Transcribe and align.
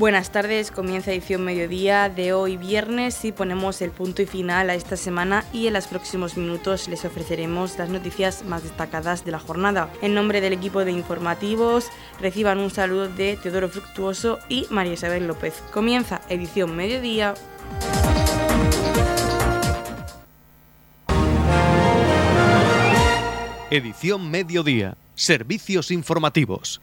Buenas 0.00 0.32
tardes, 0.32 0.70
comienza 0.70 1.12
edición 1.12 1.44
mediodía 1.44 2.08
de 2.08 2.32
hoy 2.32 2.56
viernes 2.56 3.22
y 3.26 3.32
ponemos 3.32 3.82
el 3.82 3.90
punto 3.90 4.22
y 4.22 4.26
final 4.26 4.70
a 4.70 4.74
esta 4.74 4.96
semana 4.96 5.44
y 5.52 5.66
en 5.66 5.74
los 5.74 5.88
próximos 5.88 6.38
minutos 6.38 6.88
les 6.88 7.04
ofreceremos 7.04 7.76
las 7.76 7.90
noticias 7.90 8.42
más 8.46 8.62
destacadas 8.62 9.26
de 9.26 9.32
la 9.32 9.38
jornada. 9.38 9.92
En 10.00 10.14
nombre 10.14 10.40
del 10.40 10.54
equipo 10.54 10.86
de 10.86 10.92
informativos, 10.92 11.90
reciban 12.18 12.60
un 12.60 12.70
saludo 12.70 13.10
de 13.10 13.36
Teodoro 13.36 13.68
Fructuoso 13.68 14.38
y 14.48 14.66
María 14.70 14.94
Isabel 14.94 15.26
López. 15.26 15.62
Comienza 15.70 16.22
edición 16.30 16.74
mediodía. 16.74 17.34
Edición 23.70 24.30
mediodía. 24.30 24.96
Servicios 25.14 25.90
informativos. 25.90 26.80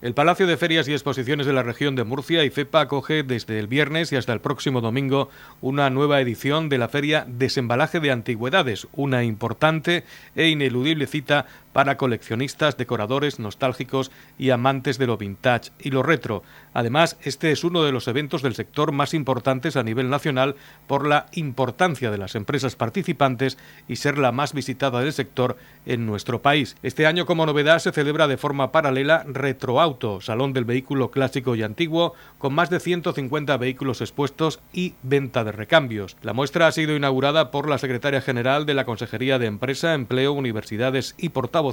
El 0.00 0.14
Palacio 0.14 0.46
de 0.46 0.56
Ferias 0.56 0.86
y 0.86 0.92
Exposiciones 0.92 1.44
de 1.44 1.52
la 1.52 1.64
región 1.64 1.96
de 1.96 2.04
Murcia, 2.04 2.44
y 2.44 2.50
CEPA 2.50 2.82
acoge 2.82 3.24
desde 3.24 3.58
el 3.58 3.66
viernes 3.66 4.12
y 4.12 4.16
hasta 4.16 4.32
el 4.32 4.40
próximo 4.40 4.80
domingo 4.80 5.28
una 5.60 5.90
nueva 5.90 6.20
edición 6.20 6.68
de 6.68 6.78
la 6.78 6.88
Feria 6.88 7.26
Desembalaje 7.26 7.98
de 7.98 8.12
Antigüedades, 8.12 8.86
una 8.92 9.24
importante 9.24 10.04
e 10.36 10.46
ineludible 10.46 11.08
cita 11.08 11.46
para 11.78 11.96
coleccionistas, 11.96 12.76
decoradores, 12.76 13.38
nostálgicos 13.38 14.10
y 14.36 14.50
amantes 14.50 14.98
de 14.98 15.06
lo 15.06 15.16
vintage 15.16 15.70
y 15.78 15.92
lo 15.92 16.02
retro. 16.02 16.42
Además, 16.74 17.16
este 17.22 17.52
es 17.52 17.62
uno 17.62 17.84
de 17.84 17.92
los 17.92 18.08
eventos 18.08 18.42
del 18.42 18.56
sector 18.56 18.90
más 18.90 19.14
importantes 19.14 19.76
a 19.76 19.84
nivel 19.84 20.10
nacional 20.10 20.56
por 20.88 21.06
la 21.06 21.26
importancia 21.34 22.10
de 22.10 22.18
las 22.18 22.34
empresas 22.34 22.74
participantes 22.74 23.58
y 23.86 23.94
ser 23.94 24.18
la 24.18 24.32
más 24.32 24.54
visitada 24.54 24.98
del 24.98 25.12
sector 25.12 25.56
en 25.86 26.04
nuestro 26.04 26.42
país. 26.42 26.76
Este 26.82 27.06
año, 27.06 27.26
como 27.26 27.46
novedad, 27.46 27.78
se 27.78 27.92
celebra 27.92 28.26
de 28.26 28.38
forma 28.38 28.72
paralela 28.72 29.24
Retroauto, 29.28 30.20
Salón 30.20 30.52
del 30.52 30.64
Vehículo 30.64 31.12
Clásico 31.12 31.54
y 31.54 31.62
Antiguo, 31.62 32.14
con 32.38 32.54
más 32.54 32.70
de 32.70 32.80
150 32.80 33.56
vehículos 33.56 34.00
expuestos 34.00 34.58
y 34.72 34.94
venta 35.04 35.44
de 35.44 35.52
recambios. 35.52 36.16
La 36.22 36.32
muestra 36.32 36.66
ha 36.66 36.72
sido 36.72 36.96
inaugurada 36.96 37.52
por 37.52 37.68
la 37.68 37.78
secretaria 37.78 38.20
general 38.20 38.66
de 38.66 38.74
la 38.74 38.84
Consejería 38.84 39.38
de 39.38 39.46
Empresa, 39.46 39.94
Empleo, 39.94 40.32
Universidades 40.32 41.14
y 41.18 41.28
Portavoz 41.28 41.67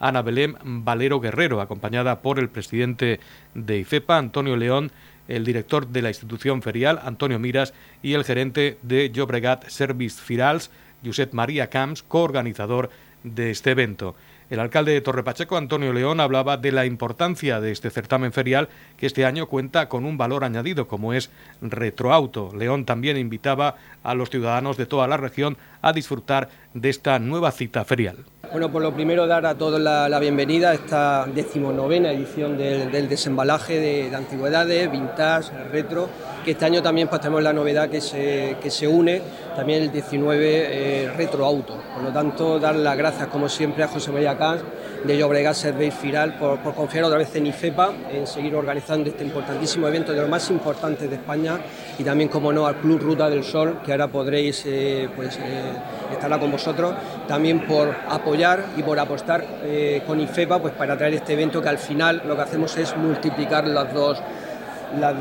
Ana 0.00 0.22
Belém 0.22 0.54
Valero 0.64 1.20
Guerrero, 1.20 1.60
acompañada 1.60 2.22
por 2.22 2.38
el 2.38 2.48
presidente 2.48 3.20
de 3.54 3.78
IFEPA, 3.78 4.18
Antonio 4.18 4.56
León, 4.56 4.90
el 5.28 5.44
director 5.44 5.86
de 5.86 6.02
la 6.02 6.08
institución 6.08 6.62
ferial, 6.62 7.00
Antonio 7.04 7.38
Miras, 7.38 7.72
y 8.02 8.14
el 8.14 8.24
gerente 8.24 8.78
de 8.82 9.10
Llobregat 9.10 9.68
Service 9.68 10.20
Firals, 10.20 10.70
Josep 11.04 11.32
María 11.32 11.68
Camps, 11.68 12.02
coorganizador 12.02 12.90
de 13.22 13.50
este 13.50 13.70
evento. 13.70 14.16
El 14.50 14.60
alcalde 14.60 14.92
de 14.92 15.00
Torrepacheco, 15.00 15.56
Antonio 15.56 15.94
León, 15.94 16.20
hablaba 16.20 16.58
de 16.58 16.72
la 16.72 16.84
importancia 16.84 17.58
de 17.60 17.72
este 17.72 17.88
certamen 17.88 18.32
ferial 18.32 18.68
que 18.98 19.06
este 19.06 19.24
año 19.24 19.46
cuenta 19.46 19.88
con 19.88 20.04
un 20.04 20.18
valor 20.18 20.44
añadido 20.44 20.88
como 20.88 21.14
es 21.14 21.30
retroauto. 21.62 22.52
León 22.54 22.84
también 22.84 23.16
invitaba 23.16 23.76
a 24.02 24.14
los 24.14 24.28
ciudadanos 24.28 24.76
de 24.76 24.84
toda 24.84 25.08
la 25.08 25.16
región 25.16 25.56
a 25.80 25.94
disfrutar 25.94 26.50
de 26.74 26.90
esta 26.90 27.18
nueva 27.18 27.50
cita 27.50 27.84
ferial. 27.86 28.26
Bueno, 28.52 28.70
por 28.70 28.82
lo 28.82 28.92
primero 28.92 29.26
dar 29.26 29.46
a 29.46 29.54
todos 29.54 29.80
la, 29.80 30.18
bienvenida 30.18 30.72
a 30.72 30.74
esta 30.74 31.24
decimonovena 31.24 32.12
edición 32.12 32.58
del, 32.58 33.08
desembalaje 33.08 33.80
de, 33.80 34.14
antigüedades, 34.14 34.92
vintage, 34.92 35.50
retro, 35.70 36.06
que 36.44 36.50
este 36.50 36.66
año 36.66 36.82
también 36.82 37.08
pues, 37.08 37.22
tenemos 37.22 37.42
la 37.42 37.54
novedad 37.54 37.88
que 37.88 38.02
se, 38.02 38.58
que 38.62 38.70
se 38.70 38.86
une 38.86 39.22
también 39.56 39.84
el 39.84 39.90
19 39.90 40.36
eh, 40.44 41.10
retro 41.16 41.46
auto. 41.46 41.78
Por 41.94 42.04
lo 42.04 42.12
tanto, 42.12 42.58
dar 42.58 42.76
las 42.76 42.94
gracias 42.94 43.28
como 43.28 43.48
siempre 43.48 43.84
a 43.84 43.88
José 43.88 44.12
María 44.12 44.36
Cans 44.36 44.62
de 45.02 45.16
Llobregat 45.16 45.54
Service 45.54 45.96
Firal 45.96 46.36
por, 46.36 46.58
por, 46.58 46.74
confiar 46.74 47.04
otra 47.04 47.16
vez 47.16 47.34
en 47.34 47.46
IFEPA, 47.46 47.92
en 48.12 48.26
seguir 48.26 48.54
organizando 48.54 49.08
este 49.08 49.24
importantísimo 49.24 49.88
evento 49.88 50.12
de 50.12 50.20
los 50.20 50.28
más 50.28 50.50
importantes 50.50 51.08
de 51.08 51.16
España 51.16 51.58
y 51.98 52.04
también, 52.04 52.28
como 52.28 52.52
no, 52.52 52.66
al 52.66 52.76
Club 52.76 53.00
Ruta 53.00 53.30
del 53.30 53.44
Sol, 53.44 53.78
que 53.82 53.92
ahora 53.92 54.08
podréis 54.08 54.62
eh, 54.66 55.08
pues, 55.16 55.38
eh, 55.38 55.72
estará 56.12 56.38
con 56.38 56.50
vosotros, 56.50 56.94
también 57.26 57.66
por 57.66 57.94
apoyar 58.08 58.64
y 58.76 58.82
por 58.82 58.98
apostar 58.98 59.44
eh, 59.64 60.02
con 60.06 60.20
IFEPA 60.20 60.60
pues, 60.60 60.74
para 60.74 60.96
traer 60.96 61.14
este 61.14 61.32
evento 61.34 61.60
que 61.60 61.68
al 61.68 61.78
final 61.78 62.22
lo 62.26 62.36
que 62.36 62.42
hacemos 62.42 62.76
es 62.76 62.96
multiplicar 62.96 63.66
las 63.66 63.92
dos 63.92 64.22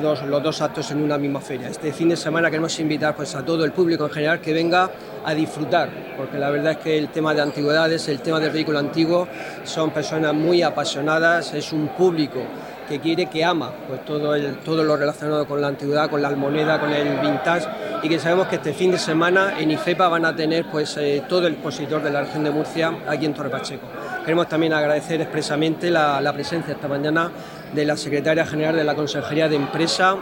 dos, 0.01 0.23
los 0.23 0.43
dos 0.43 0.61
actos 0.61 0.91
en 0.91 1.01
una 1.01 1.17
misma 1.17 1.39
feria. 1.39 1.69
Este 1.69 1.93
fin 1.93 2.09
de 2.09 2.17
semana 2.17 2.49
queremos 2.49 2.77
invitar 2.79 3.15
pues, 3.15 3.35
a 3.35 3.43
todo 3.43 3.63
el 3.63 3.71
público 3.71 4.05
en 4.05 4.11
general 4.11 4.41
que 4.41 4.53
venga 4.53 4.89
a 5.23 5.33
disfrutar, 5.33 5.89
porque 6.17 6.37
la 6.37 6.49
verdad 6.49 6.73
es 6.73 6.77
que 6.79 6.97
el 6.97 7.09
tema 7.09 7.33
de 7.33 7.41
antigüedades, 7.41 8.07
el 8.07 8.19
tema 8.19 8.39
del 8.39 8.51
vehículo 8.51 8.79
antiguo, 8.79 9.27
son 9.63 9.91
personas 9.91 10.33
muy 10.33 10.61
apasionadas, 10.61 11.53
es 11.53 11.71
un 11.71 11.89
público 11.89 12.41
que 12.91 12.99
quiere, 12.99 13.27
que 13.27 13.45
ama 13.45 13.71
pues, 13.87 14.03
todo, 14.03 14.35
el, 14.35 14.57
todo 14.57 14.83
lo 14.83 14.97
relacionado 14.97 15.47
con 15.47 15.61
la 15.61 15.67
antigüedad, 15.67 16.09
con 16.09 16.21
la 16.21 16.29
moneda, 16.31 16.77
con 16.77 16.91
el 16.91 17.19
vintage 17.19 17.65
y 18.03 18.09
que 18.09 18.19
sabemos 18.19 18.47
que 18.47 18.57
este 18.57 18.73
fin 18.73 18.91
de 18.91 18.97
semana 18.97 19.53
en 19.59 19.71
IFEPA 19.71 20.09
van 20.09 20.25
a 20.25 20.35
tener 20.35 20.65
pues, 20.65 20.97
eh, 20.97 21.23
todo 21.29 21.47
el 21.47 21.53
expositor 21.53 22.03
de 22.03 22.11
la 22.11 22.21
región 22.21 22.43
de 22.43 22.51
Murcia 22.51 22.93
aquí 23.07 23.25
en 23.25 23.33
Torre 23.33 23.49
Pacheco. 23.49 23.87
Queremos 24.25 24.49
también 24.49 24.73
agradecer 24.73 25.21
expresamente 25.21 25.89
la, 25.89 26.19
la 26.19 26.33
presencia 26.33 26.73
esta 26.73 26.89
mañana 26.89 27.31
de 27.73 27.85
la 27.85 27.95
secretaria 27.95 28.45
general 28.45 28.75
de 28.75 28.83
la 28.83 28.93
Consejería 28.93 29.47
de 29.47 29.55
Empresa, 29.55 30.17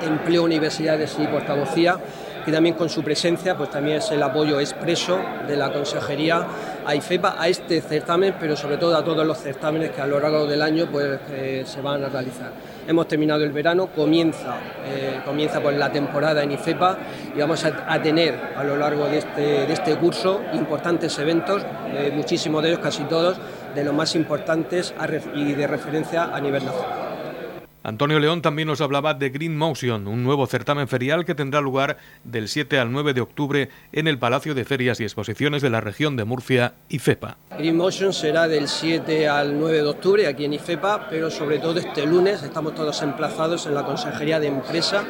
Empleo, 0.00 0.44
Universidades 0.44 1.16
y 1.18 1.26
Portavocía, 1.26 1.98
que 2.44 2.52
también 2.52 2.76
con 2.76 2.88
su 2.88 3.02
presencia 3.02 3.56
pues 3.56 3.70
también 3.70 3.96
es 3.96 4.08
el 4.12 4.22
apoyo 4.22 4.60
expreso 4.60 5.18
de 5.48 5.56
la 5.56 5.72
Consejería 5.72 6.46
a 6.86 6.94
IFEPA 6.94 7.34
a 7.36 7.48
este 7.48 7.80
certamen, 7.80 8.36
pero 8.38 8.56
sobre 8.56 8.76
todo 8.76 8.96
a 8.96 9.04
todos 9.04 9.26
los 9.26 9.38
certámenes 9.38 9.90
que 9.90 10.00
a 10.00 10.06
lo 10.06 10.20
largo 10.20 10.46
del 10.46 10.62
año 10.62 10.86
pues, 10.86 11.18
eh, 11.32 11.64
se 11.66 11.80
van 11.80 12.04
a 12.04 12.08
realizar. 12.08 12.52
Hemos 12.86 13.08
terminado 13.08 13.42
el 13.42 13.50
verano, 13.50 13.88
comienza, 13.88 14.56
eh, 14.86 15.20
comienza 15.24 15.60
pues, 15.60 15.76
la 15.76 15.90
temporada 15.90 16.44
en 16.44 16.52
IFEPA 16.52 16.98
y 17.34 17.40
vamos 17.40 17.64
a, 17.64 18.00
tener 18.00 18.38
a 18.56 18.62
lo 18.62 18.76
largo 18.76 19.06
de 19.06 19.18
este, 19.18 19.66
de 19.66 19.72
este 19.72 19.96
curso 19.96 20.40
importantes 20.52 21.18
eventos, 21.18 21.66
eh, 21.88 22.12
muchísimos 22.14 22.62
de 22.62 22.68
ellos, 22.68 22.80
casi 22.80 23.02
todos, 23.04 23.36
de 23.74 23.82
los 23.82 23.92
más 23.92 24.14
importantes 24.14 24.94
y 25.34 25.54
de 25.54 25.66
referencia 25.66 26.24
a 26.24 26.40
nivel 26.40 26.64
nacional. 26.64 27.05
Antonio 27.86 28.18
León 28.18 28.42
también 28.42 28.66
nos 28.66 28.80
hablaba 28.80 29.14
de 29.14 29.30
Green 29.30 29.56
Motion, 29.56 30.08
un 30.08 30.24
nuevo 30.24 30.48
certamen 30.48 30.88
ferial 30.88 31.24
que 31.24 31.36
tendrá 31.36 31.60
lugar 31.60 31.98
del 32.24 32.48
7 32.48 32.80
al 32.80 32.90
9 32.90 33.14
de 33.14 33.20
octubre 33.20 33.68
en 33.92 34.08
el 34.08 34.18
Palacio 34.18 34.56
de 34.56 34.64
Ferias 34.64 34.98
y 34.98 35.04
Exposiciones 35.04 35.62
de 35.62 35.70
la 35.70 35.80
región 35.80 36.16
de 36.16 36.24
Murcia, 36.24 36.74
IFEPA. 36.88 37.36
Green 37.56 37.76
Motion 37.76 38.12
será 38.12 38.48
del 38.48 38.66
7 38.66 39.28
al 39.28 39.56
9 39.56 39.82
de 39.82 39.86
octubre 39.86 40.26
aquí 40.26 40.46
en 40.46 40.54
IFEPA, 40.54 41.08
pero 41.08 41.30
sobre 41.30 41.60
todo 41.60 41.78
este 41.78 42.04
lunes 42.06 42.42
estamos 42.42 42.74
todos 42.74 43.00
emplazados 43.02 43.66
en 43.66 43.74
la 43.74 43.84
Consejería 43.84 44.40
de 44.40 44.48
Empresa, 44.48 45.04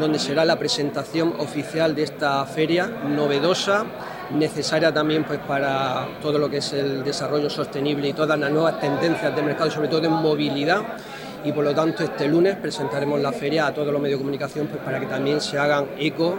donde 0.00 0.18
será 0.18 0.46
la 0.46 0.58
presentación 0.58 1.34
oficial 1.36 1.94
de 1.94 2.04
esta 2.04 2.46
feria 2.46 2.86
novedosa 2.86 3.84
necesaria 4.30 4.92
también 4.92 5.24
pues 5.24 5.38
para 5.40 6.08
todo 6.20 6.38
lo 6.38 6.50
que 6.50 6.56
es 6.56 6.72
el 6.72 7.04
desarrollo 7.04 7.48
sostenible 7.48 8.08
y 8.08 8.12
todas 8.12 8.38
las 8.38 8.50
nuevas 8.50 8.80
tendencias 8.80 9.34
de 9.36 9.42
mercado, 9.42 9.70
sobre 9.70 9.88
todo 9.88 10.04
en 10.04 10.12
movilidad 10.12 10.82
y 11.46 11.52
por 11.52 11.64
lo 11.64 11.72
tanto 11.72 12.02
este 12.02 12.26
lunes 12.26 12.56
presentaremos 12.56 13.20
la 13.20 13.30
feria 13.30 13.68
a 13.68 13.74
todos 13.74 13.92
los 13.92 14.02
medios 14.02 14.18
de 14.18 14.24
comunicación 14.24 14.66
pues, 14.66 14.82
para 14.82 14.98
que 14.98 15.06
también 15.06 15.40
se 15.40 15.56
hagan 15.56 15.86
eco 15.96 16.38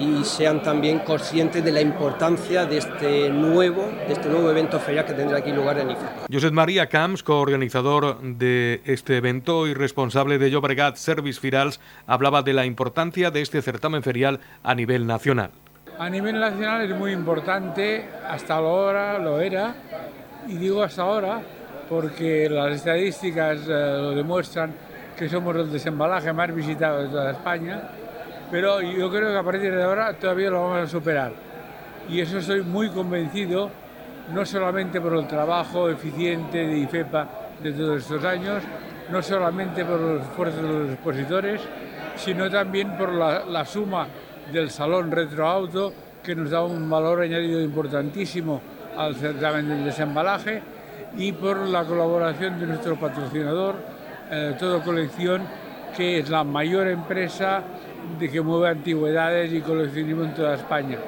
y 0.00 0.24
sean 0.24 0.62
también 0.62 1.00
conscientes 1.00 1.64
de 1.64 1.72
la 1.72 1.80
importancia 1.80 2.66
de 2.66 2.78
este 2.78 3.30
nuevo, 3.30 3.88
de 4.06 4.12
este 4.12 4.28
nuevo 4.28 4.50
evento 4.50 4.78
ferial 4.80 5.04
que 5.06 5.12
tendrá 5.12 5.38
aquí 5.38 5.52
lugar 5.52 5.78
en 5.78 5.90
IFEPA. 5.90 6.26
José 6.32 6.50
María 6.50 6.86
Camps, 6.88 7.22
coorganizador 7.22 8.20
de 8.20 8.80
este 8.84 9.16
evento 9.16 9.66
y 9.66 9.74
responsable 9.74 10.38
de 10.38 10.50
Llobregat 10.50 10.96
Service 10.96 11.40
Firals, 11.40 11.80
hablaba 12.06 12.42
de 12.42 12.52
la 12.52 12.66
importancia 12.66 13.30
de 13.30 13.42
este 13.42 13.62
certamen 13.62 14.02
ferial 14.02 14.40
a 14.62 14.74
nivel 14.74 15.06
nacional. 15.06 15.50
A 15.98 16.08
nivel 16.10 16.38
nacional 16.38 16.82
es 16.82 16.96
muy 16.96 17.12
importante, 17.12 18.06
hasta 18.28 18.54
ahora 18.54 19.18
lo 19.18 19.40
era, 19.40 19.74
y 20.46 20.56
digo 20.56 20.82
hasta 20.84 21.02
ahora 21.02 21.42
porque 21.88 22.48
las 22.50 22.74
estadísticas 22.74 23.60
eh, 23.66 23.68
lo 23.68 24.10
demuestran 24.10 24.72
que 25.16 25.28
somos 25.28 25.56
el 25.56 25.72
desembalaje 25.72 26.32
más 26.32 26.54
visitado 26.54 27.02
de 27.02 27.08
toda 27.08 27.32
España, 27.32 27.82
pero 28.50 28.80
yo 28.80 29.10
creo 29.10 29.32
que 29.32 29.38
a 29.38 29.42
partir 29.42 29.74
de 29.74 29.82
ahora 29.82 30.12
todavía 30.12 30.50
lo 30.50 30.62
vamos 30.62 30.84
a 30.84 30.86
superar. 30.86 31.32
Y 32.08 32.20
eso 32.20 32.38
estoy 32.38 32.62
muy 32.62 32.88
convencido, 32.90 33.70
no 34.32 34.44
solamente 34.44 35.00
por 35.00 35.14
el 35.14 35.26
trabajo 35.26 35.88
eficiente 35.88 36.58
de 36.58 36.78
IFEPA 36.78 37.28
de 37.62 37.72
todos 37.72 38.02
estos 38.02 38.24
años, 38.24 38.62
no 39.10 39.22
solamente 39.22 39.84
por 39.84 40.00
los 40.00 40.22
esfuerzos 40.22 40.62
de 40.62 40.68
los 40.68 40.90
expositores, 40.92 41.60
sino 42.16 42.48
también 42.50 42.96
por 42.96 43.12
la, 43.12 43.44
la 43.44 43.64
suma 43.64 44.06
del 44.52 44.70
Salón 44.70 45.10
Retroauto, 45.10 45.92
que 46.22 46.34
nos 46.34 46.50
da 46.50 46.62
un 46.62 46.88
valor 46.88 47.22
añadido 47.22 47.60
importantísimo 47.60 48.60
al 48.96 49.16
certamen 49.16 49.68
del 49.68 49.84
desembalaje 49.84 50.62
y 51.16 51.32
por 51.32 51.58
la 51.68 51.84
colaboración 51.84 52.60
de 52.60 52.66
nuestro 52.66 52.96
patrocinador, 52.96 53.76
eh, 54.30 54.54
Todo 54.58 54.82
Colección, 54.82 55.42
que 55.96 56.18
es 56.18 56.28
la 56.28 56.44
mayor 56.44 56.88
empresa 56.88 57.62
de 58.18 58.28
que 58.30 58.40
mueve 58.40 58.68
antigüedades 58.68 59.52
y 59.52 59.60
coleccionismo 59.60 60.24
en 60.24 60.34
toda 60.34 60.54
España. 60.54 60.98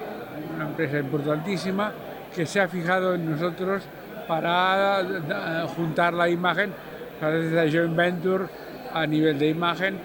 Una 0.57 0.67
empresa 0.67 0.99
importantísima 0.99 1.93
que 2.35 2.47
se 2.47 2.61
ha 2.61 2.69
fijado 2.69 3.15
en 3.15 3.31
nosotros 3.31 3.83
para 4.27 5.01
eh, 5.01 5.67
juntar 5.77 6.15
la 6.15 6.29
imagen, 6.29 6.73
para 7.21 7.39
esta 7.39 7.69
joint 7.71 7.97
venture 7.97 8.45
a 8.93 9.07
nivel 9.07 9.39
de 9.39 9.49
imagen 9.49 9.99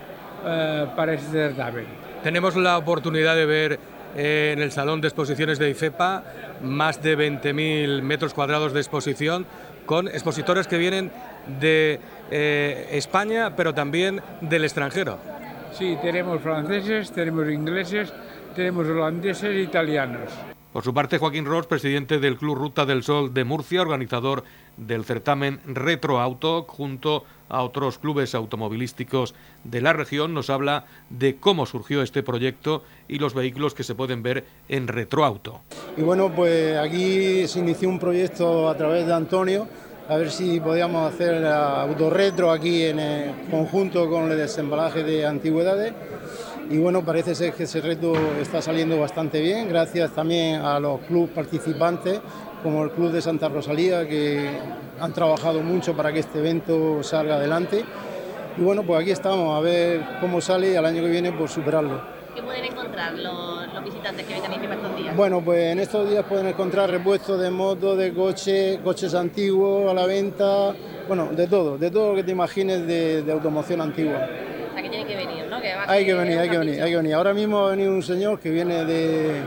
eh, 0.45 0.87
para 0.95 1.13
este 1.13 1.31
certamen. 1.31 1.85
Tenemos 2.23 2.55
la 2.55 2.77
oportunidad 2.77 3.35
de 3.35 3.45
ver 3.45 3.79
eh, 4.15 4.51
en 4.53 4.61
el 4.61 4.71
Salón 4.71 5.01
de 5.01 5.07
Exposiciones 5.07 5.59
de 5.59 5.69
IFEPA 5.69 6.23
más 6.63 7.03
de 7.03 7.17
20.000 7.17 8.01
metros 8.01 8.33
cuadrados 8.33 8.73
de 8.73 8.79
exposición 8.79 9.45
con 9.85 10.07
expositores 10.07 10.67
que 10.67 10.77
vienen 10.77 11.11
de 11.59 11.99
eh, 12.31 12.89
España, 12.91 13.55
pero 13.55 13.73
también 13.73 14.21
del 14.41 14.63
extranjero. 14.63 15.19
Sí, 15.73 15.97
tenemos 16.01 16.41
franceses, 16.41 17.11
tenemos 17.11 17.49
ingleses, 17.49 18.13
tenemos 18.55 18.87
holandeses 18.87 19.51
e 19.51 19.61
italianos. 19.61 20.31
Por 20.71 20.83
su 20.83 20.93
parte, 20.93 21.17
Joaquín 21.17 21.45
Ross, 21.45 21.67
presidente 21.67 22.19
del 22.19 22.37
Club 22.37 22.57
Ruta 22.57 22.85
del 22.85 23.03
Sol 23.03 23.33
de 23.33 23.45
Murcia, 23.45 23.81
organizador 23.81 24.43
del 24.77 25.05
certamen 25.05 25.59
Retro 25.65 26.19
Auto, 26.19 26.65
junto 26.67 27.23
a 27.49 27.61
otros 27.61 27.99
clubes 27.99 28.35
automovilísticos 28.35 29.35
de 29.63 29.81
la 29.81 29.93
región, 29.93 30.33
nos 30.33 30.49
habla 30.49 30.85
de 31.09 31.35
cómo 31.37 31.65
surgió 31.65 32.01
este 32.01 32.23
proyecto 32.23 32.83
y 33.07 33.19
los 33.19 33.33
vehículos 33.33 33.73
que 33.73 33.83
se 33.83 33.95
pueden 33.95 34.23
ver 34.23 34.45
en 34.67 34.87
Retro 34.87 35.25
Auto. 35.25 35.61
Y 35.95 36.01
bueno, 36.01 36.31
pues 36.35 36.77
aquí 36.77 37.47
se 37.47 37.59
inició 37.59 37.89
un 37.89 37.99
proyecto 37.99 38.69
a 38.69 38.75
través 38.75 39.05
de 39.05 39.13
Antonio, 39.13 39.67
a 40.07 40.17
ver 40.17 40.31
si 40.31 40.59
podíamos 40.59 41.13
hacer 41.13 41.45
autorretro 41.45 42.51
aquí 42.51 42.83
en 42.83 42.99
el 42.99 43.31
conjunto 43.49 44.09
con 44.09 44.31
el 44.31 44.37
desembalaje 44.37 45.03
de 45.03 45.25
antigüedades 45.25 45.93
y 46.69 46.77
bueno, 46.77 47.03
parece 47.03 47.35
ser 47.35 47.53
que 47.53 47.63
ese 47.63 47.79
reto 47.81 48.13
está 48.41 48.61
saliendo 48.61 48.99
bastante 48.99 49.39
bien, 49.39 49.69
gracias 49.69 50.11
también 50.11 50.61
a 50.61 50.79
los 50.79 50.99
clubes 51.01 51.29
participantes, 51.29 52.19
como 52.65 52.83
el 52.83 52.89
Club 52.89 53.11
de 53.11 53.21
Santa 53.21 53.47
Rosalía, 53.47 54.07
que 54.07 54.49
han 54.99 55.13
trabajado 55.13 55.61
mucho 55.61 55.95
para 55.95 56.11
que 56.11 56.21
este 56.21 56.39
evento 56.39 57.03
salga 57.03 57.35
adelante. 57.35 57.85
Y 58.57 58.61
bueno, 58.61 58.81
pues 58.81 59.01
aquí 59.01 59.11
estamos 59.11 59.55
a 59.55 59.59
ver 59.59 60.01
cómo 60.19 60.41
sale 60.41 60.71
y 60.71 60.75
al 60.75 60.83
año 60.83 61.03
que 61.03 61.09
viene 61.09 61.31
por 61.31 61.47
superarlo. 61.47 62.01
¿Qué 62.33 62.41
pueden 62.41 62.65
encontrar 62.65 63.13
los, 63.19 63.83
visitantes 63.83 64.25
que 64.25 64.33
vengan 64.33 64.71
a 64.71 64.75
estos 64.75 64.97
días? 64.97 65.15
Bueno, 65.15 65.41
pues 65.45 65.73
en 65.73 65.79
estos 65.79 66.09
días 66.09 66.25
pueden 66.27 66.47
encontrar 66.47 66.89
repuestos 66.89 67.39
de 67.39 67.51
motos, 67.51 67.99
de 67.99 68.11
coches, 68.15 68.79
coches 68.79 69.13
antiguos 69.13 69.91
a 69.91 69.93
la 69.93 70.07
venta, 70.07 70.73
bueno, 71.07 71.27
de 71.33 71.45
todo, 71.45 71.77
de 71.77 71.91
todo 71.91 72.09
lo 72.09 72.15
que 72.15 72.23
te 72.23 72.31
imagines 72.31 72.87
de, 72.87 73.21
de 73.21 73.31
automoción 73.31 73.79
antigua. 73.79 74.27
O 74.71 74.73
sea, 74.73 74.81
que 74.81 74.89
tiene 74.89 75.05
que 75.05 75.15
venir, 75.15 75.45
¿no? 75.51 75.57
hay 75.87 76.03
que 76.03 76.15
venir, 76.15 76.39
hay 76.39 76.49
que 76.49 76.57
venir, 76.57 76.81
hay 76.81 76.89
que 76.89 76.97
venir. 76.97 77.13
Ahora 77.13 77.31
mismo 77.35 77.59
ha 77.59 77.69
venido 77.69 77.91
un 77.91 78.01
señor 78.01 78.39
que 78.39 78.49
viene 78.49 78.85
de, 78.85 79.43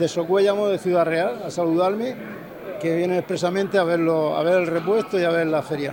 de 0.00 0.08
Socuéllamo, 0.08 0.68
de 0.68 0.78
Ciudad 0.78 1.04
Real, 1.04 1.42
a 1.44 1.50
saludarme, 1.50 2.16
que 2.80 2.96
viene 2.96 3.18
expresamente 3.18 3.78
a 3.78 3.84
verlo, 3.84 4.36
a 4.36 4.42
ver 4.42 4.60
el 4.60 4.66
repuesto 4.66 5.20
y 5.20 5.24
a 5.24 5.30
ver 5.30 5.46
la 5.46 5.62
feria. 5.62 5.92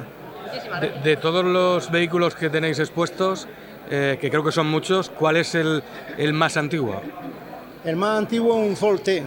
De, 1.03 1.17
todos 1.17 1.43
los 1.43 1.91
vehículos 1.91 2.33
que 2.33 2.49
tenéis 2.49 2.79
expuestos, 2.79 3.47
eh, 3.91 4.17
que 4.19 4.29
creo 4.29 4.43
que 4.43 4.53
son 4.53 4.67
muchos, 4.67 5.09
¿cuál 5.09 5.35
es 5.37 5.53
el, 5.55 5.83
el 6.17 6.33
más 6.33 6.55
antiguo? 6.55 7.01
El 7.83 7.97
más 7.97 8.17
antiguo 8.17 8.61
es 8.61 8.69
un 8.69 8.75
Forte, 8.77 9.23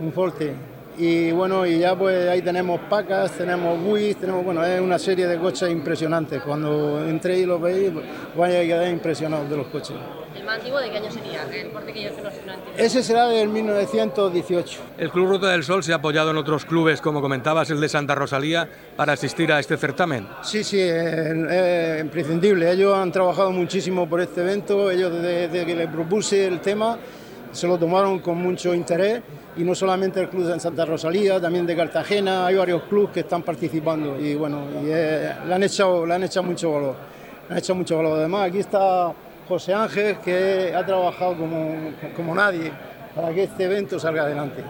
un 0.00 0.12
Forte 0.12 0.54
y 0.96 1.32
bueno, 1.32 1.66
y 1.66 1.80
ya 1.80 1.96
pues 1.96 2.28
ahí 2.28 2.40
tenemos 2.40 2.80
pacas, 2.88 3.32
tenemos 3.32 3.78
WIS, 3.84 4.16
tenemos, 4.16 4.44
bueno, 4.44 4.64
es 4.64 4.80
una 4.80 4.98
serie 4.98 5.26
de 5.26 5.38
coches 5.38 5.68
impresionantes. 5.70 6.40
Cuando 6.42 7.04
entréis 7.04 7.42
y 7.42 7.46
los 7.46 7.60
veis, 7.60 7.92
vaya 8.36 8.60
a 8.60 8.62
quedar 8.62 8.88
impresionados 8.88 9.50
de 9.50 9.56
los 9.56 9.66
coches. 9.66 9.96
¿El 10.36 10.44
más 10.44 10.56
antiguo 10.56 10.80
de 10.80 10.90
qué 10.90 10.96
año 10.98 11.10
sería? 11.10 11.42
El 11.52 11.68
porte 11.68 11.92
que 11.92 12.02
yo 12.02 12.10
no, 12.10 12.52
Ese 12.76 13.02
será 13.02 13.26
del 13.28 13.48
1918. 13.48 14.80
El 14.98 15.10
Club 15.10 15.28
Ruta 15.28 15.48
del 15.48 15.62
Sol 15.64 15.82
se 15.84 15.92
ha 15.92 15.96
apoyado 15.96 16.30
en 16.30 16.36
otros 16.36 16.64
clubes, 16.64 17.00
como 17.00 17.20
comentabas, 17.20 17.70
el 17.70 17.80
de 17.80 17.88
Santa 17.88 18.14
Rosalía, 18.14 18.68
para 18.96 19.12
asistir 19.12 19.52
a 19.52 19.60
este 19.60 19.76
certamen. 19.76 20.26
Sí, 20.42 20.64
sí, 20.64 20.80
es, 20.80 22.00
imprescindible. 22.00 22.70
Ellos 22.70 22.94
han 22.94 23.12
trabajado 23.12 23.52
muchísimo 23.52 24.08
por 24.08 24.20
este 24.20 24.40
evento, 24.40 24.90
ellos 24.90 25.12
desde 25.22 25.64
que 25.64 25.74
les 25.76 25.88
propuse 25.88 26.46
el 26.46 26.60
tema 26.60 26.98
se 27.54 27.68
lo 27.68 27.78
tomaron 27.78 28.18
con 28.18 28.36
mucho 28.38 28.74
interés 28.74 29.22
y 29.56 29.62
no 29.62 29.76
solamente 29.76 30.20
el 30.20 30.28
club 30.28 30.44
de 30.44 30.58
Santa 30.58 30.84
Rosalía, 30.84 31.40
también 31.40 31.64
de 31.64 31.76
Cartagena, 31.76 32.46
hay 32.46 32.56
varios 32.56 32.82
clubes 32.82 33.10
que 33.10 33.20
están 33.20 33.42
participando 33.42 34.18
y 34.20 34.34
bueno, 34.34 34.64
y, 34.82 34.86
le, 34.86 35.54
han 35.54 35.62
echado, 35.62 36.04
le 36.04 36.14
han 36.14 36.24
echado 36.24 36.42
mucho 36.42 36.72
valor, 36.72 36.96
le 37.48 37.52
han 37.52 37.58
echado 37.58 37.76
mucho 37.76 37.96
valor. 37.96 38.18
Además, 38.18 38.48
aquí 38.48 38.58
está 38.58 39.14
José 39.48 39.74
Ángel, 39.74 40.16
que 40.24 40.72
ha 40.74 40.84
trabajado 40.84 41.36
como, 41.36 41.92
como 42.16 42.34
nadie 42.34 42.72
para 43.14 43.32
que 43.32 43.44
este 43.44 43.64
evento 43.64 43.98
salga 43.98 44.22
adelante. 44.22 44.62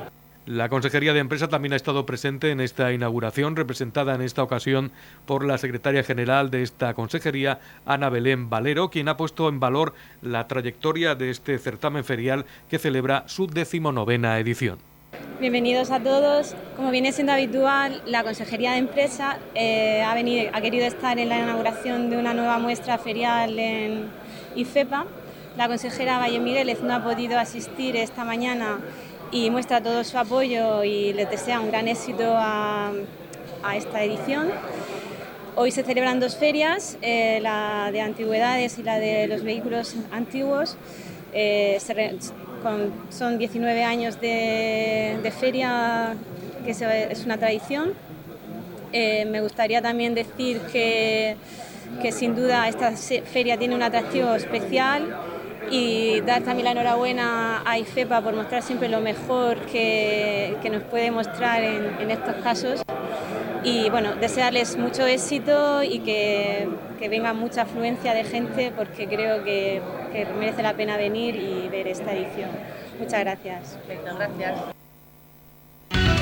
La 0.47 0.69
Consejería 0.69 1.15
de 1.15 1.21
Empresa 1.21 1.49
también 1.49 1.73
ha 1.73 1.76
estado 1.76 2.05
presente 2.05 2.50
en 2.50 2.61
esta 2.61 2.93
inauguración, 2.93 3.56
representada 3.56 4.15
en 4.15 4.21
esta 4.21 4.43
ocasión 4.43 4.93
por 5.25 5.43
la 5.43 5.56
secretaria 5.56 6.03
general 6.03 6.50
de 6.50 6.62
esta 6.62 6.93
consejería, 6.93 7.61
Ana 7.87 8.11
Belén 8.11 8.50
Valero, 8.50 8.91
quien 8.91 9.09
ha 9.09 9.17
puesto 9.17 9.49
en 9.49 9.59
valor 9.59 9.94
la 10.21 10.47
trayectoria 10.47 11.15
de 11.15 11.31
este 11.31 11.59
certamen 11.59 12.05
ferial 12.05 12.44
que 12.69 12.79
celebra 12.79 13.25
su 13.27 13.47
decimonovena 13.47 14.38
edición. 14.38 14.79
Bienvenidos 15.41 15.91
a 15.91 16.00
todos. 16.00 16.55
Como 16.77 16.91
viene 16.91 17.12
siendo 17.12 17.32
habitual, 17.32 18.03
la 18.05 18.23
Consejería 18.23 18.73
de 18.73 18.79
Empresa 18.79 19.38
eh, 19.55 20.03
ha, 20.03 20.15
venido, 20.15 20.50
ha 20.53 20.61
querido 20.61 20.85
estar 20.85 21.19
en 21.19 21.31
la 21.31 21.38
inauguración 21.38 22.11
de 22.11 22.19
una 22.19 22.35
nueva 22.35 22.59
muestra 22.59 22.99
ferial 22.99 23.59
en 23.59 24.11
IFEPA. 24.55 25.06
La 25.56 25.69
consejera 25.69 26.19
Valle 26.19 26.41
Migueles 26.41 26.83
no 26.83 26.95
ha 26.95 27.03
podido 27.03 27.39
asistir 27.39 27.97
esta 27.97 28.25
mañana 28.25 28.79
y 29.31 29.51
muestra 29.51 29.83
todo 29.83 30.05
su 30.05 30.19
apoyo 30.19 30.85
y 30.85 31.12
les 31.12 31.31
desea 31.31 31.61
un 31.61 31.69
gran 31.69 31.89
éxito 31.89 32.35
a, 32.37 32.93
esta 33.77 34.03
edición. 34.03 34.51
Hoy 35.56 35.71
se 35.71 35.83
celebran 35.83 36.21
dos 36.21 36.37
ferias, 36.37 36.99
eh, 37.01 37.39
la 37.41 37.91
de 37.93 38.01
antigüedades 38.01 38.79
y 38.79 38.83
la 38.83 38.99
de 38.99 39.27
los 39.27 39.43
vehículos 39.43 39.95
antiguos. 40.12 40.77
Eh, 41.33 41.79
son 43.11 43.39
19 43.39 43.85
años 43.85 44.21
de, 44.21 45.33
feria, 45.39 46.15
que 46.65 46.71
es 46.73 47.25
una 47.25 47.39
tradición. 47.39 47.95
Eh, 48.93 49.25
me 49.25 49.41
gustaría 49.41 49.83
también 49.83 50.15
decir 50.15 50.61
que, 50.73 51.37
que 52.00 52.12
sin 52.12 52.34
duda 52.34 52.69
esta 52.69 52.92
feria 52.92 53.56
tiene 53.56 53.75
un 53.75 53.82
atractivo 53.82 54.34
especial 54.34 55.16
y 55.70 56.20
dar 56.20 56.42
también 56.42 56.64
la 56.64 56.72
enhorabuena 56.72 57.62
a 57.64 57.78
IFEPA 57.78 58.20
por 58.20 58.34
mostrar 58.34 58.62
siempre 58.62 58.88
lo 58.88 59.00
mejor 59.00 59.58
que, 59.66 60.56
nos 60.70 60.82
puede 60.84 61.10
mostrar 61.10 61.62
en, 61.62 62.10
estos 62.10 62.34
casos 62.36 62.82
y 63.62 63.88
bueno, 63.90 64.14
desearles 64.16 64.76
mucho 64.76 65.06
éxito 65.06 65.82
y 65.82 66.00
que, 66.00 66.69
venga 67.08 67.34
mucha 67.34 67.62
afluencia 67.62 68.14
de 68.14 68.24
gente 68.24 68.72
porque 68.74 69.06
creo 69.06 69.44
que, 69.44 69.82
que, 70.12 70.26
merece 70.38 70.62
la 70.62 70.74
pena 70.74 70.96
venir 70.96 71.36
y 71.36 71.69
ver 71.69 71.86
esta 71.86 72.14
edición. 72.14 72.48
Muchas 72.98 73.20
gracias. 73.20 73.79
gracias. 73.86 74.74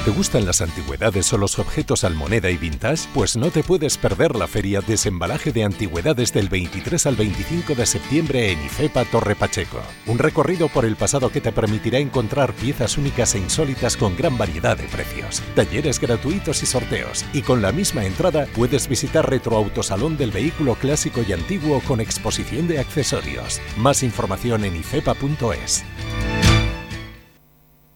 ¿Te 0.04 0.10
gustan 0.10 0.44
las 0.46 0.60
antigüedades 0.60 1.32
o 1.32 1.38
los 1.38 1.60
objetos 1.60 2.02
almoneda 2.02 2.50
y 2.50 2.56
vintage? 2.56 3.06
Pues 3.14 3.36
no 3.36 3.52
te 3.52 3.62
puedes 3.62 3.96
perder 3.96 4.34
la 4.34 4.48
feria 4.48 4.80
Desembalaje 4.80 5.52
de 5.52 5.62
Antigüedades 5.62 6.32
del 6.32 6.48
23 6.48 7.06
al 7.06 7.14
25 7.14 7.76
de 7.76 7.86
septiembre 7.86 8.50
en 8.50 8.64
IFEPA 8.64 9.04
Torre 9.04 9.36
Pacheco. 9.36 9.80
Un 10.06 10.18
recorrido 10.18 10.68
por 10.68 10.86
el 10.86 10.96
pasado 10.96 11.30
que 11.30 11.40
te 11.40 11.52
permitirá 11.52 12.00
encontrar 12.00 12.52
piezas 12.52 12.98
únicas 12.98 13.36
e 13.36 13.38
insólitas 13.38 13.96
con 13.96 14.16
gran 14.16 14.36
variedad 14.36 14.76
de 14.76 14.88
precios, 14.88 15.40
talleres 15.54 16.00
gratuitos 16.00 16.64
y 16.64 16.66
sorteos. 16.66 17.24
Y 17.32 17.42
con 17.42 17.62
la 17.62 17.70
misma 17.70 18.04
entrada 18.04 18.48
puedes 18.56 18.88
visitar 18.88 19.30
Retroautosalón 19.30 20.16
del 20.16 20.32
vehículo 20.32 20.74
clásico 20.74 21.20
y 21.22 21.32
antiguo 21.32 21.80
con 21.86 22.00
exposición 22.00 22.66
de 22.66 22.80
accesorios. 22.80 23.60
Más 23.76 24.02
información 24.02 24.64
en 24.64 24.74
ifepa.es. 24.74 25.84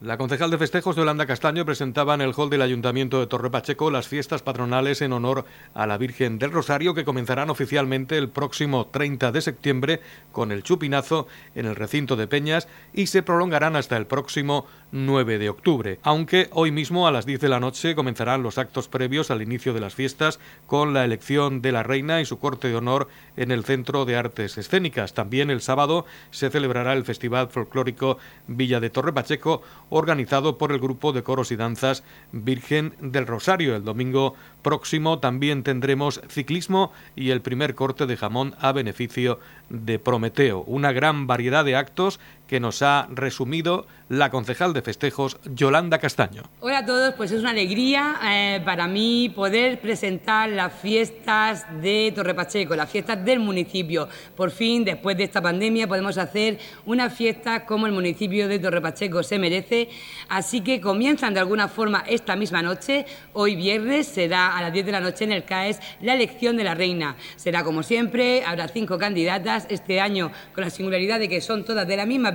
La 0.00 0.16
concejal 0.16 0.52
de 0.52 0.58
festejos 0.58 0.94
de 0.94 1.02
Holanda 1.02 1.26
Castaño 1.26 1.64
presentaba 1.64 2.14
en 2.14 2.20
el 2.20 2.32
hall 2.36 2.50
del 2.50 2.62
Ayuntamiento 2.62 3.18
de 3.18 3.26
Torre 3.26 3.50
Pacheco 3.50 3.90
las 3.90 4.06
fiestas 4.06 4.42
patronales 4.42 5.02
en 5.02 5.12
honor 5.12 5.44
a 5.74 5.88
la 5.88 5.98
Virgen 5.98 6.38
del 6.38 6.52
Rosario 6.52 6.94
que 6.94 7.04
comenzarán 7.04 7.50
oficialmente 7.50 8.16
el 8.16 8.28
próximo 8.28 8.86
30 8.86 9.32
de 9.32 9.40
septiembre 9.40 10.00
con 10.30 10.52
el 10.52 10.62
chupinazo 10.62 11.26
en 11.56 11.66
el 11.66 11.74
recinto 11.74 12.14
de 12.14 12.28
Peñas 12.28 12.68
y 12.94 13.08
se 13.08 13.24
prolongarán 13.24 13.74
hasta 13.74 13.96
el 13.96 14.06
próximo 14.06 14.66
9 14.92 15.36
de 15.36 15.50
octubre, 15.50 15.98
aunque 16.04 16.48
hoy 16.52 16.70
mismo 16.70 17.08
a 17.08 17.12
las 17.12 17.26
10 17.26 17.40
de 17.40 17.48
la 17.48 17.58
noche 17.58 17.96
comenzarán 17.96 18.44
los 18.44 18.56
actos 18.56 18.86
previos 18.86 19.32
al 19.32 19.42
inicio 19.42 19.74
de 19.74 19.80
las 19.80 19.96
fiestas 19.96 20.38
con 20.68 20.94
la 20.94 21.04
elección 21.04 21.60
de 21.60 21.72
la 21.72 21.82
reina 21.82 22.20
y 22.20 22.24
su 22.24 22.38
corte 22.38 22.68
de 22.68 22.76
honor 22.76 23.08
en 23.36 23.50
el 23.50 23.64
Centro 23.64 24.04
de 24.04 24.16
Artes 24.16 24.58
Escénicas. 24.58 25.12
También 25.12 25.50
el 25.50 25.60
sábado 25.60 26.06
se 26.30 26.50
celebrará 26.50 26.92
el 26.92 27.04
Festival 27.04 27.48
Folclórico 27.48 28.18
Villa 28.46 28.78
de 28.78 28.90
Torre 28.90 29.12
Pacheco 29.12 29.62
organizado 29.90 30.58
por 30.58 30.72
el 30.72 30.78
grupo 30.78 31.12
de 31.12 31.22
coros 31.22 31.52
y 31.52 31.56
danzas 31.56 32.04
Virgen 32.32 32.94
del 33.00 33.26
Rosario. 33.26 33.76
El 33.76 33.84
domingo 33.84 34.34
próximo 34.62 35.18
también 35.18 35.62
tendremos 35.62 36.20
ciclismo 36.28 36.92
y 37.16 37.30
el 37.30 37.40
primer 37.40 37.74
corte 37.74 38.06
de 38.06 38.16
jamón 38.16 38.54
a 38.60 38.72
beneficio 38.72 39.40
de 39.70 39.98
Prometeo. 39.98 40.60
Una 40.66 40.92
gran 40.92 41.26
variedad 41.26 41.64
de 41.64 41.76
actos 41.76 42.20
que 42.48 42.58
nos 42.58 42.82
ha 42.82 43.06
resumido 43.10 43.86
la 44.08 44.30
concejal 44.30 44.72
de 44.72 44.80
festejos 44.80 45.38
Yolanda 45.54 45.98
Castaño. 45.98 46.44
Hola 46.60 46.78
a 46.78 46.86
todos, 46.86 47.14
pues 47.14 47.30
es 47.30 47.40
una 47.40 47.50
alegría 47.50 48.18
eh, 48.24 48.62
para 48.64 48.88
mí 48.88 49.30
poder 49.34 49.80
presentar 49.80 50.48
las 50.48 50.72
fiestas 50.72 51.66
de 51.82 52.10
Torre 52.16 52.34
Pacheco, 52.34 52.74
las 52.74 52.90
fiestas 52.90 53.22
del 53.22 53.38
municipio. 53.38 54.08
Por 54.34 54.50
fin, 54.50 54.82
después 54.82 55.16
de 55.18 55.24
esta 55.24 55.42
pandemia, 55.42 55.86
podemos 55.86 56.16
hacer 56.16 56.58
una 56.86 57.10
fiesta 57.10 57.66
como 57.66 57.86
el 57.86 57.92
municipio 57.92 58.48
de 58.48 58.58
Torre 58.58 58.80
Pacheco 58.80 59.22
se 59.22 59.38
merece. 59.38 59.90
Así 60.30 60.62
que 60.62 60.80
comienzan 60.80 61.34
de 61.34 61.40
alguna 61.40 61.68
forma 61.68 62.02
esta 62.08 62.34
misma 62.34 62.62
noche. 62.62 63.04
Hoy 63.34 63.56
viernes 63.56 64.06
será 64.06 64.56
a 64.56 64.62
las 64.62 64.72
10 64.72 64.86
de 64.86 64.92
la 64.92 65.00
noche 65.00 65.24
en 65.24 65.32
el 65.32 65.44
CAES 65.44 65.80
la 66.00 66.14
elección 66.14 66.56
de 66.56 66.64
la 66.64 66.74
reina. 66.74 67.16
Será 67.36 67.62
como 67.62 67.82
siempre, 67.82 68.42
habrá 68.42 68.68
cinco 68.68 68.96
candidatas 68.96 69.66
este 69.68 70.00
año 70.00 70.32
con 70.54 70.64
la 70.64 70.70
singularidad 70.70 71.18
de 71.18 71.28
que 71.28 71.42
son 71.42 71.64
todas 71.64 71.86
de 71.86 71.96
la 71.96 72.06
misma 72.06 72.34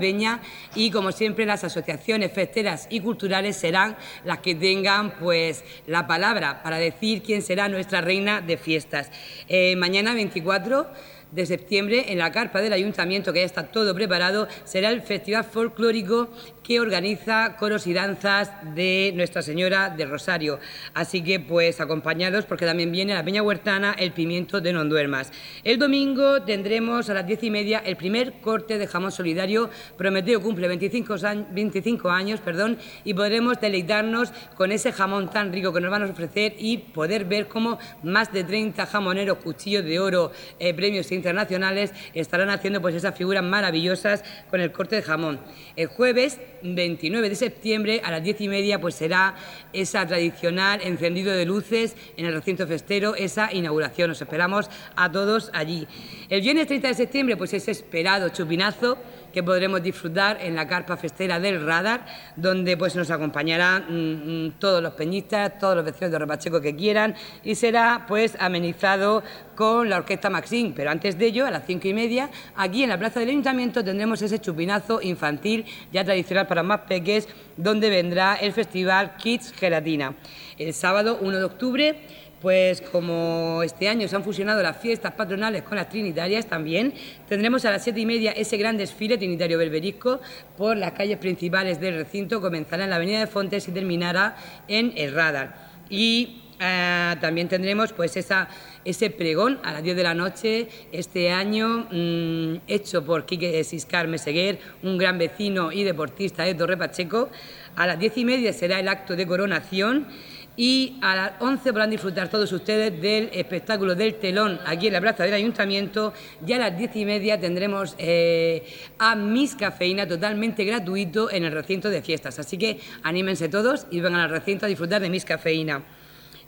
y 0.75 0.91
como 0.91 1.11
siempre 1.11 1.45
las 1.45 1.63
asociaciones 1.63 2.31
festeras 2.31 2.87
y 2.89 2.99
culturales 2.99 3.55
serán 3.55 3.95
las 4.25 4.39
que 4.39 4.55
tengan 4.55 5.11
pues 5.19 5.63
la 5.87 6.07
palabra 6.07 6.61
para 6.61 6.77
decir 6.77 7.23
quién 7.23 7.41
será 7.41 7.69
nuestra 7.69 8.01
reina 8.01 8.41
de 8.41 8.57
fiestas. 8.57 9.09
Eh, 9.47 9.75
mañana 9.77 10.13
24 10.13 10.87
de 11.33 11.45
septiembre 11.45 12.05
en 12.09 12.19
la 12.19 12.31
carpa 12.31 12.61
del 12.61 12.73
ayuntamiento, 12.73 13.33
que 13.33 13.39
ya 13.39 13.45
está 13.45 13.63
todo 13.63 13.95
preparado, 13.95 14.47
será 14.63 14.89
el 14.89 15.01
Festival 15.01 15.43
Folclórico 15.43 16.29
que 16.63 16.79
organiza 16.79 17.57
coros 17.57 17.87
y 17.87 17.93
danzas 17.93 18.51
de 18.73 19.11
Nuestra 19.15 19.41
Señora 19.41 19.89
de 19.89 20.05
Rosario. 20.05 20.59
Así 20.93 21.21
que, 21.21 21.39
pues, 21.39 21.81
acompañados, 21.81 22.45
porque 22.45 22.65
también 22.65 22.91
viene 22.91 23.13
la 23.13 23.23
Peña 23.23 23.43
Huertana, 23.43 23.95
el 23.97 24.13
pimiento 24.13 24.61
de 24.61 24.71
Nonduermas. 24.71 25.31
El 25.63 25.77
domingo 25.77 26.41
tendremos 26.43 27.09
a 27.09 27.13
las 27.13 27.27
diez 27.27 27.43
y 27.43 27.49
media 27.49 27.79
el 27.85 27.97
primer 27.97 28.39
corte 28.39 28.77
de 28.77 28.87
jamón 28.87 29.11
solidario. 29.11 29.69
Prometeo 29.97 30.41
cumple 30.41 30.67
25 30.67 31.13
años, 31.25 31.47
25 31.51 32.09
años 32.09 32.39
perdón, 32.39 32.77
y 33.03 33.13
podremos 33.13 33.59
deleitarnos 33.59 34.31
con 34.55 34.71
ese 34.71 34.91
jamón 34.91 35.29
tan 35.29 35.51
rico 35.51 35.73
que 35.73 35.81
nos 35.81 35.91
van 35.91 36.03
a 36.03 36.05
ofrecer 36.05 36.55
y 36.57 36.77
poder 36.77 37.25
ver 37.25 37.47
cómo 37.47 37.77
más 38.03 38.31
de 38.31 38.43
30 38.43 38.85
jamoneros, 38.85 39.39
cuchillos 39.39 39.83
de 39.83 39.99
oro, 39.99 40.31
eh, 40.59 40.73
premios 40.73 41.11
internacionales 41.23 41.93
estarán 42.13 42.49
haciendo 42.49 42.81
pues 42.81 42.95
esas 42.95 43.15
figuras 43.15 43.43
maravillosas 43.43 44.23
con 44.49 44.59
el 44.59 44.73
corte 44.73 44.97
de 44.97 45.01
jamón. 45.01 45.39
El 45.77 45.87
jueves 45.87 46.39
29 46.61 47.29
de 47.29 47.35
septiembre 47.35 48.01
a 48.03 48.11
las 48.11 48.23
diez 48.23 48.41
y 48.41 48.49
media 48.49 48.81
pues 48.81 48.95
será 48.95 49.35
esa 49.71 50.05
tradicional 50.05 50.81
encendido 50.83 51.31
de 51.31 51.45
luces 51.45 51.95
en 52.17 52.25
el 52.25 52.33
recinto 52.33 52.67
festero, 52.67 53.15
esa 53.15 53.53
inauguración. 53.53 54.11
Os 54.11 54.21
esperamos 54.21 54.69
a 54.97 55.09
todos 55.09 55.49
allí. 55.53 55.87
El 56.27 56.41
viernes 56.41 56.67
30 56.67 56.89
de 56.89 56.93
septiembre 56.93 57.37
pues 57.37 57.53
ese 57.53 57.71
esperado 57.71 58.29
chupinazo 58.29 58.97
que 59.33 59.43
podremos 59.43 59.81
disfrutar 59.81 60.37
en 60.39 60.55
la 60.55 60.67
carpa 60.67 60.95
festera 60.95 61.39
del 61.39 61.65
Radar, 61.65 62.05
donde 62.35 62.77
pues 62.77 62.95
nos 62.95 63.09
acompañarán 63.09 63.85
mm, 63.89 64.45
mm, 64.45 64.51
todos 64.59 64.81
los 64.81 64.93
peñistas, 64.93 65.57
todos 65.59 65.75
los 65.75 65.83
vecinos 65.83 66.11
de 66.11 66.19
Repacheco 66.19 66.61
que 66.61 66.75
quieran 66.75 67.15
y 67.43 67.55
será 67.55 68.05
pues 68.07 68.37
amenizado 68.39 69.23
con 69.55 69.89
la 69.89 69.97
orquesta 69.97 70.29
Maxim. 70.29 70.73
Pero 70.73 70.91
antes 70.91 71.17
de 71.17 71.25
ello, 71.25 71.45
a 71.45 71.51
las 71.51 71.65
cinco 71.65 71.87
y 71.87 71.93
media, 71.93 72.29
aquí 72.55 72.83
en 72.83 72.89
la 72.89 72.97
Plaza 72.97 73.19
del 73.19 73.29
Ayuntamiento 73.29 73.83
tendremos 73.83 74.21
ese 74.21 74.39
chupinazo 74.39 75.01
infantil 75.01 75.65
ya 75.91 76.03
tradicional 76.03 76.47
para 76.47 76.63
más 76.63 76.81
peques, 76.81 77.27
donde 77.57 77.89
vendrá 77.89 78.35
el 78.35 78.53
festival 78.53 79.15
Kids 79.17 79.53
Gelatina. 79.53 80.13
El 80.57 80.73
sábado 80.73 81.17
1 81.19 81.37
de 81.37 81.43
octubre 81.43 82.01
pues 82.43 82.81
como 82.81 83.61
este 83.63 83.87
año 83.87 84.05
se 84.05 84.17
han 84.17 84.23
fusionado 84.23 84.61
las 84.61 84.75
fiestas 84.75 85.13
patronales 85.13 85.63
con 85.63 85.77
las 85.77 85.87
trinitarias 85.87 86.45
también, 86.45 86.93
tendremos 87.29 87.63
a 87.63 87.71
las 87.71 87.81
siete 87.81 88.01
y 88.01 88.05
media 88.05 88.33
ese 88.33 88.57
gran 88.57 88.75
desfile 88.75 89.17
trinitario 89.17 89.57
berberisco 89.57 90.19
por 90.57 90.75
las 90.75 90.91
calles 90.91 91.17
principales 91.19 91.79
del 91.79 91.95
recinto, 91.95 92.41
comenzará 92.41 92.83
en 92.83 92.89
la 92.89 92.97
avenida 92.97 93.21
de 93.21 93.27
Fontes 93.27 93.65
y 93.69 93.71
terminará 93.71 94.35
en 94.67 94.91
el 94.97 95.13
Radar. 95.13 95.55
Y 95.89 96.41
eh, 96.59 97.15
también 97.21 97.47
tendremos 97.47 97.93
pues 97.93 98.17
ese 98.17 99.09
pregón 99.11 99.59
a 99.63 99.71
las 99.71 99.83
10 99.83 99.95
de 99.95 100.03
la 100.03 100.13
noche 100.13 100.67
este 100.91 101.31
año 101.31 101.87
mm, 101.89 102.63
hecho 102.67 103.05
por 103.05 103.25
Quique 103.25 103.63
Siscar 103.63 104.09
Meseguer, 104.09 104.59
un 104.83 104.97
gran 104.97 105.17
vecino 105.17 105.71
y 105.71 105.85
deportista 105.85 106.43
de 106.43 106.55
Torre 106.55 106.75
Pacheco. 106.75 107.29
A 107.77 107.87
las 107.87 107.97
diez 107.97 108.17
y 108.17 108.25
media 108.25 108.51
será 108.51 108.81
el 108.81 108.89
acto 108.89 109.15
de 109.15 109.25
coronación 109.25 110.07
y 110.55 110.97
a 111.01 111.15
las 111.15 111.31
11 111.39 111.71
podrán 111.73 111.89
disfrutar 111.89 112.29
todos 112.29 112.51
ustedes 112.51 113.01
del 113.01 113.29
espectáculo 113.33 113.95
del 113.95 114.15
telón 114.15 114.59
aquí 114.65 114.87
en 114.87 114.93
la 114.93 115.01
plaza 115.01 115.23
del 115.23 115.33
ayuntamiento 115.33 116.13
y 116.45 116.53
a 116.53 116.59
las 116.59 116.77
diez 116.77 116.95
y 116.95 117.05
media 117.05 117.39
tendremos 117.39 117.95
eh, 117.97 118.63
a 118.99 119.15
Miss 119.15 119.55
Cafeína 119.55 120.07
totalmente 120.07 120.63
gratuito 120.63 121.31
en 121.31 121.45
el 121.45 121.51
recinto 121.51 121.89
de 121.89 122.01
fiestas. 122.01 122.37
Así 122.39 122.57
que 122.57 122.79
anímense 123.01 123.49
todos 123.49 123.87
y 123.89 123.99
vengan 123.99 124.21
al 124.21 124.29
recinto 124.29 124.65
a 124.65 124.69
disfrutar 124.69 125.01
de 125.01 125.09
Miss 125.09 125.25
Cafeína. 125.25 125.83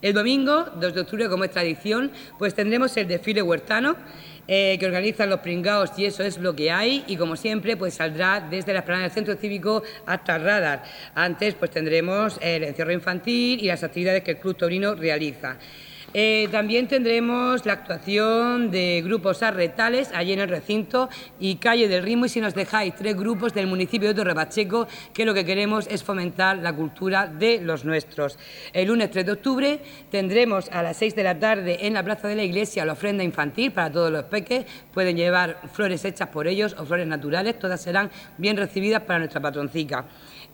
El 0.01 0.13
domingo, 0.13 0.65
2 0.79 0.93
de 0.93 1.01
octubre, 1.01 1.29
como 1.29 1.45
es 1.45 1.51
tradición, 1.51 2.11
pues 2.37 2.53
tendremos 2.53 2.95
el 2.97 3.07
desfile 3.07 3.41
huertano 3.41 3.95
eh, 4.47 4.77
que 4.79 4.85
organizan 4.85 5.29
los 5.29 5.39
pringaos 5.39 5.91
y 5.97 6.05
eso 6.05 6.23
es 6.23 6.37
lo 6.37 6.55
que 6.55 6.71
hay 6.71 7.03
y 7.07 7.17
como 7.17 7.35
siempre 7.35 7.77
pues 7.77 7.95
saldrá 7.95 8.39
desde 8.39 8.73
la 8.73 8.79
esplanada 8.79 9.07
del 9.07 9.13
centro 9.13 9.35
cívico 9.35 9.83
hasta 10.05 10.37
radar. 10.37 10.83
Antes 11.15 11.55
pues 11.55 11.71
tendremos 11.71 12.37
el 12.41 12.63
encierro 12.63 12.91
infantil 12.91 13.59
y 13.61 13.67
las 13.67 13.83
actividades 13.83 14.23
que 14.23 14.31
el 14.31 14.37
Club 14.37 14.55
Torino 14.55 14.95
realiza. 14.95 15.57
Eh, 16.17 16.47
también 16.49 16.87
tendremos 16.87 17.65
la 17.65 17.73
actuación 17.73 18.71
de 18.71 19.01
grupos 19.03 19.43
arretales 19.43 20.11
allí 20.13 20.31
en 20.31 20.39
el 20.39 20.47
recinto 20.47 21.09
y 21.41 21.57
Calle 21.57 21.89
del 21.89 22.03
Ritmo 22.03 22.27
y 22.27 22.29
si 22.29 22.39
nos 22.39 22.55
dejáis 22.55 22.95
tres 22.95 23.17
grupos 23.17 23.53
del 23.53 23.67
municipio 23.67 24.07
de 24.07 24.13
Torrepacheco 24.13 24.87
que 25.13 25.25
lo 25.25 25.33
que 25.33 25.43
queremos 25.43 25.87
es 25.87 26.05
fomentar 26.05 26.59
la 26.59 26.71
cultura 26.71 27.27
de 27.27 27.59
los 27.59 27.83
nuestros. 27.83 28.39
El 28.71 28.87
lunes 28.87 29.11
3 29.11 29.25
de 29.25 29.31
octubre 29.33 29.79
tendremos 30.09 30.69
a 30.69 30.81
las 30.83 30.95
6 30.95 31.17
de 31.17 31.23
la 31.23 31.37
tarde 31.37 31.85
en 31.85 31.93
la 31.93 32.03
Plaza 32.03 32.29
de 32.29 32.37
la 32.37 32.43
Iglesia 32.43 32.85
la 32.85 32.93
ofrenda 32.93 33.21
infantil 33.21 33.73
para 33.73 33.91
todos 33.91 34.09
los 34.09 34.23
peques. 34.23 34.65
Pueden 34.93 35.17
llevar 35.17 35.57
flores 35.73 36.05
hechas 36.05 36.29
por 36.29 36.47
ellos 36.47 36.77
o 36.79 36.85
flores 36.85 37.07
naturales, 37.07 37.59
todas 37.59 37.81
serán 37.81 38.09
bien 38.37 38.55
recibidas 38.55 39.01
para 39.01 39.19
nuestra 39.19 39.41
patroncica. 39.41 40.05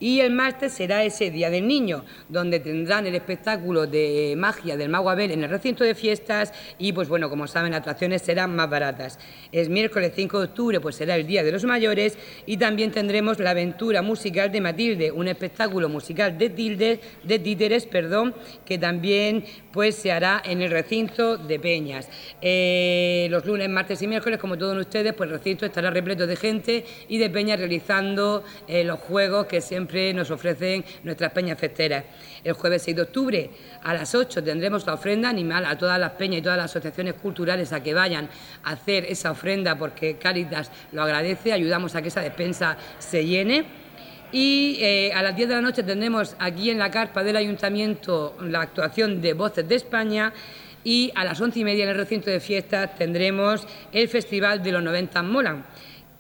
Y 0.02 0.20
el 0.22 0.32
martes 0.32 0.74
será 0.74 1.04
ese 1.04 1.30
Día 1.30 1.52
del 1.52 1.68
Niño, 1.68 2.04
donde 2.28 2.60
tendrán 2.60 3.06
el 3.06 3.14
espectáculo 3.14 3.86
de 3.86 4.34
magia 4.36 4.76
del 4.76 4.90
Mago 4.90 5.12
Abel 5.12 5.30
en 5.30 5.44
el 5.44 5.50
recinto 5.52 5.84
de 5.84 5.94
fiestas 5.94 6.52
y, 6.80 6.92
pues 6.92 7.08
bueno, 7.08 7.30
como 7.30 7.46
saben, 7.46 7.76
atracciones 7.76 8.24
serán 8.24 8.56
más 8.56 8.68
baratas. 8.68 9.20
Es 9.52 9.70
miércoles 9.70 10.12
5 10.16 10.40
de 10.40 10.46
octubre, 10.46 10.80
pues 10.80 10.96
será 10.96 11.16
el 11.16 11.28
Día 11.28 11.44
de 11.44 11.52
los 11.52 11.66
Mayores 11.66 12.18
y 12.48 12.58
también 12.58 12.92
tendremos 12.92 13.38
la 13.38 13.52
aventura 13.52 14.02
musical 14.02 14.52
de 14.52 14.60
Matilde, 14.60 15.12
un 15.12 15.28
espectáculo 15.28 15.88
musical 15.88 16.36
de, 16.36 16.50
tilde, 16.50 17.00
de 17.24 17.38
títeres, 17.38 17.86
perdón, 17.86 18.34
que 18.66 18.80
también 18.80 19.46
pues 19.72 19.94
se 19.94 20.12
hará 20.12 20.42
en 20.44 20.64
el 20.64 20.72
recinto 20.72 21.38
de 21.38 21.60
Peñas. 21.60 22.10
Eh, 22.42 23.28
los 23.30 23.46
lunes, 23.46 23.70
martes 23.70 24.02
y 24.02 24.08
miércoles, 24.08 24.40
como 24.40 24.58
todos 24.58 24.76
ustedes, 24.80 25.14
pues 25.14 25.30
el 25.30 25.38
recinto 25.38 25.68
estará 25.68 25.92
repleto 25.92 26.26
de 26.26 26.36
gente 26.36 26.86
y 27.08 27.20
de 27.20 27.30
Peñas 27.30 27.60
realizando 27.60 28.44
eh, 28.68 28.84
los 28.84 29.00
juegos 29.00 29.46
que 29.46 29.62
siempre 29.62 29.91
nos 30.14 30.32
ofrecen 30.32 30.84
nuestras 31.04 31.32
peñas 31.32 31.60
festeras. 31.60 32.04
El 32.44 32.54
jueves 32.54 32.84
6 32.84 32.96
de 32.96 33.02
octubre 33.02 33.50
a 33.84 33.94
las 33.94 34.16
8 34.16 34.44
tendremos 34.44 34.86
la 34.86 34.94
ofrenda 34.94 35.30
animal 35.30 35.66
a 35.66 35.78
todas 35.78 36.00
las 36.00 36.12
peñas 36.12 36.40
y 36.40 36.42
todas 36.42 36.58
las 36.58 36.72
asociaciones 36.72 37.16
culturales 37.16 37.74
a 37.74 37.84
que 37.84 37.94
vayan 37.94 38.30
a 38.64 38.72
hacer 38.72 39.06
esa 39.06 39.32
ofrenda 39.32 39.78
porque 39.78 40.18
Cáritas 40.18 40.72
lo 40.92 41.04
agradece, 41.04 41.54
ayudamos 41.54 41.96
a 41.96 42.02
que 42.02 42.08
esa 42.08 42.22
despensa 42.22 42.78
se 43.00 43.26
llene. 43.26 43.66
Y 44.32 44.78
eh, 44.80 45.12
a 45.14 45.22
las 45.22 45.36
10 45.36 45.50
de 45.50 45.56
la 45.56 45.62
noche 45.62 45.84
tendremos 45.84 46.36
aquí 46.40 46.70
en 46.70 46.80
la 46.80 46.90
carpa 46.90 47.22
del 47.22 47.36
ayuntamiento 47.36 48.38
la 48.42 48.62
actuación 48.62 49.22
de 49.22 49.34
Voces 49.34 49.68
de 49.68 49.76
España 49.76 50.32
y 50.84 51.12
a 51.16 51.24
las 51.24 51.40
once 51.42 51.60
y 51.60 51.64
media 51.64 51.84
en 51.84 51.90
el 51.90 51.98
recinto 51.98 52.30
de 52.30 52.40
fiestas 52.40 52.96
tendremos 52.96 53.68
el 53.92 54.08
Festival 54.08 54.64
de 54.64 54.72
los 54.72 54.82
90 54.82 55.22
Molan 55.24 55.66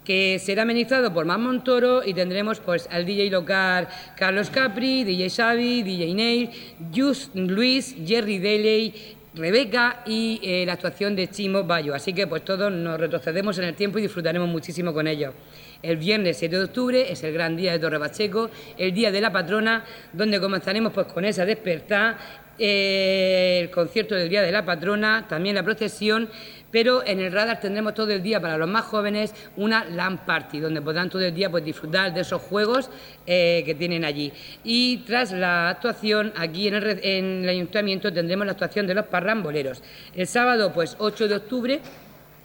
que 0.03 0.39
será 0.39 0.63
amenizado 0.63 1.13
por 1.13 1.25
Más 1.25 1.39
Montoro 1.39 2.03
y 2.03 2.13
tendremos 2.13 2.59
pues 2.59 2.87
al 2.91 3.05
DJ 3.05 3.29
local 3.29 3.87
Carlos 4.15 4.49
Capri, 4.49 5.03
DJ 5.03 5.29
Xavi, 5.29 5.83
DJ 5.83 6.13
Neil, 6.13 6.49
Just 6.93 7.35
Luis, 7.35 7.95
Jerry 8.05 8.39
Deley, 8.39 9.17
Rebeca 9.33 10.03
y 10.05 10.41
eh, 10.43 10.65
la 10.65 10.73
actuación 10.73 11.15
de 11.15 11.29
Chimo 11.29 11.63
Bayo. 11.63 11.93
Así 11.93 12.13
que 12.13 12.27
pues 12.27 12.43
todos 12.43 12.71
nos 12.71 12.99
retrocedemos 12.99 13.57
en 13.59 13.65
el 13.65 13.75
tiempo 13.75 13.99
y 13.99 14.01
disfrutaremos 14.01 14.49
muchísimo 14.49 14.93
con 14.93 15.07
ellos. 15.07 15.33
El 15.81 15.97
viernes 15.97 16.37
7 16.37 16.57
de 16.57 16.63
octubre 16.63 17.11
es 17.11 17.23
el 17.23 17.33
gran 17.33 17.55
día 17.55 17.71
de 17.71 17.79
Torre 17.79 17.99
Pacheco, 17.99 18.49
el 18.77 18.93
día 18.93 19.11
de 19.11 19.21
la 19.21 19.31
patrona, 19.31 19.83
donde 20.13 20.39
comenzaremos 20.39 20.93
pues 20.93 21.07
con 21.07 21.25
esa 21.25 21.45
despertar, 21.45 22.17
eh, 22.59 23.59
el 23.63 23.71
concierto 23.71 24.13
del 24.13 24.29
día 24.29 24.41
de 24.43 24.51
la 24.51 24.63
patrona, 24.63 25.25
también 25.27 25.55
la 25.55 25.63
procesión 25.63 26.29
pero 26.71 27.05
en 27.05 27.19
el 27.19 27.31
radar 27.31 27.59
tendremos 27.59 27.93
todo 27.93 28.11
el 28.11 28.23
día 28.23 28.39
para 28.39 28.57
los 28.57 28.67
más 28.67 28.85
jóvenes 28.85 29.33
una 29.57 29.85
LAN 29.85 30.25
Party, 30.25 30.59
donde 30.59 30.81
podrán 30.81 31.09
todo 31.09 31.21
el 31.21 31.33
día 31.33 31.49
pues, 31.49 31.63
disfrutar 31.63 32.13
de 32.13 32.21
esos 32.21 32.41
juegos 32.41 32.89
eh, 33.25 33.63
que 33.65 33.75
tienen 33.75 34.05
allí. 34.05 34.31
Y 34.63 34.97
tras 34.99 35.31
la 35.31 35.69
actuación, 35.69 36.33
aquí 36.37 36.67
en 36.67 36.75
el, 36.75 37.49
ayuntamiento 37.49 38.11
tendremos 38.11 38.45
la 38.45 38.53
actuación 38.53 38.87
de 38.87 38.95
los 38.95 39.05
parramboleros. 39.05 39.81
El 40.15 40.27
sábado, 40.27 40.71
pues 40.73 40.95
8 40.99 41.27
de 41.27 41.35
octubre, 41.35 41.79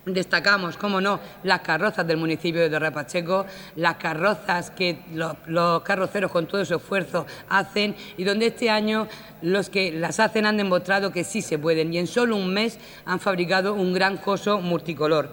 Destacamos, 0.06 0.76
como 0.76 1.00
no, 1.00 1.18
las 1.42 1.62
carrozas 1.62 2.06
del 2.06 2.16
municipio 2.16 2.60
de 2.60 2.70
Torre 2.70 2.92
Pacheco, 2.92 3.44
las 3.74 3.96
carrozas 3.96 4.70
que 4.70 5.00
los, 5.12 5.82
carroceros 5.82 6.30
con 6.30 6.46
todo 6.46 6.64
su 6.64 6.76
esfuerzo 6.76 7.26
hacen 7.48 7.96
y 8.16 8.22
donde 8.22 8.46
este 8.46 8.70
año 8.70 9.08
los 9.42 9.68
que 9.68 9.90
las 9.90 10.20
hacen 10.20 10.46
han 10.46 10.58
demostrado 10.58 11.10
que 11.10 11.24
sí 11.24 11.42
se 11.42 11.58
pueden 11.58 11.92
y 11.92 11.98
en 11.98 12.06
solo 12.06 12.36
un 12.36 12.54
mes 12.54 12.78
han 13.04 13.18
fabricado 13.18 13.74
un 13.74 13.92
gran 13.92 14.18
coso 14.18 14.60
multicolor. 14.60 15.28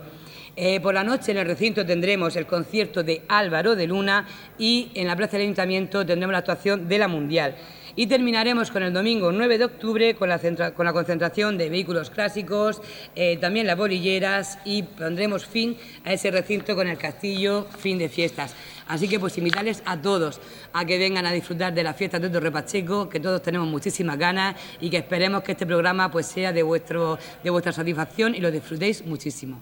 Eh, 0.56 0.80
por 0.80 0.96
la 0.96 1.04
noche 1.04 1.34
en 1.34 1.38
el 1.38 1.46
recinto 1.46 1.86
tendremos 1.86 2.36
el 2.36 2.48
concierto 2.48 3.04
de 3.04 3.22
Álvaro 3.28 3.76
de 3.76 3.86
Luna 3.86 4.26
y 4.58 4.90
en 4.96 5.06
la 5.06 5.16
Plaza 5.16 5.34
del 5.34 5.44
Ayuntamiento 5.44 6.04
tendremos 6.04 6.32
la 6.32 6.40
actuación 6.40 6.88
de 6.88 6.98
la 6.98 7.08
Mundial. 7.08 7.56
Y 7.96 8.08
terminaremos 8.08 8.72
con 8.72 8.82
el 8.82 8.92
domingo 8.92 9.32
9 9.32 9.60
de 9.60 9.66
octubre 9.66 10.16
con 10.16 10.28
la, 10.28 10.94
concentración 10.94 11.60
de 11.60 11.70
vehículos 11.70 12.10
clásicos, 12.10 12.82
eh, 13.16 13.38
también 13.38 13.68
las 13.68 13.78
bolilleras 13.78 14.58
y 14.66 14.82
pondremos 14.82 15.46
fin 15.46 15.78
a 16.04 16.12
ese 16.12 16.32
recinto 16.32 16.76
con 16.76 16.88
el 16.88 16.98
castillo, 16.98 17.68
fin 17.78 18.00
de 18.00 18.10
fiestas. 18.10 18.56
Así 18.88 19.08
que 19.08 19.20
pues 19.20 19.38
invitarles 19.38 19.84
a 19.86 20.02
todos 20.02 20.42
a 20.74 20.86
que 20.86 20.98
vengan 20.98 21.28
a 21.28 21.32
disfrutar 21.32 21.72
de 21.72 21.84
las 21.84 21.96
fiestas 21.96 22.20
de 22.20 22.32
Torre 22.32 22.52
Pacheco, 22.52 23.08
que 23.08 23.20
todos 23.20 23.44
tenemos 23.44 23.68
muchísimas 23.68 24.18
ganas 24.18 24.56
y 24.82 24.90
que 24.90 24.98
esperemos 24.98 25.44
que 25.44 25.52
este 25.52 25.68
programa 25.68 26.10
pues 26.10 26.26
sea 26.26 26.52
de, 26.52 26.64
vuestro, 26.64 27.20
de 27.44 27.50
vuestra 27.52 27.72
satisfacción 27.72 28.34
y 28.34 28.40
lo 28.40 28.50
disfrutéis 28.50 29.06
muchísimo. 29.06 29.62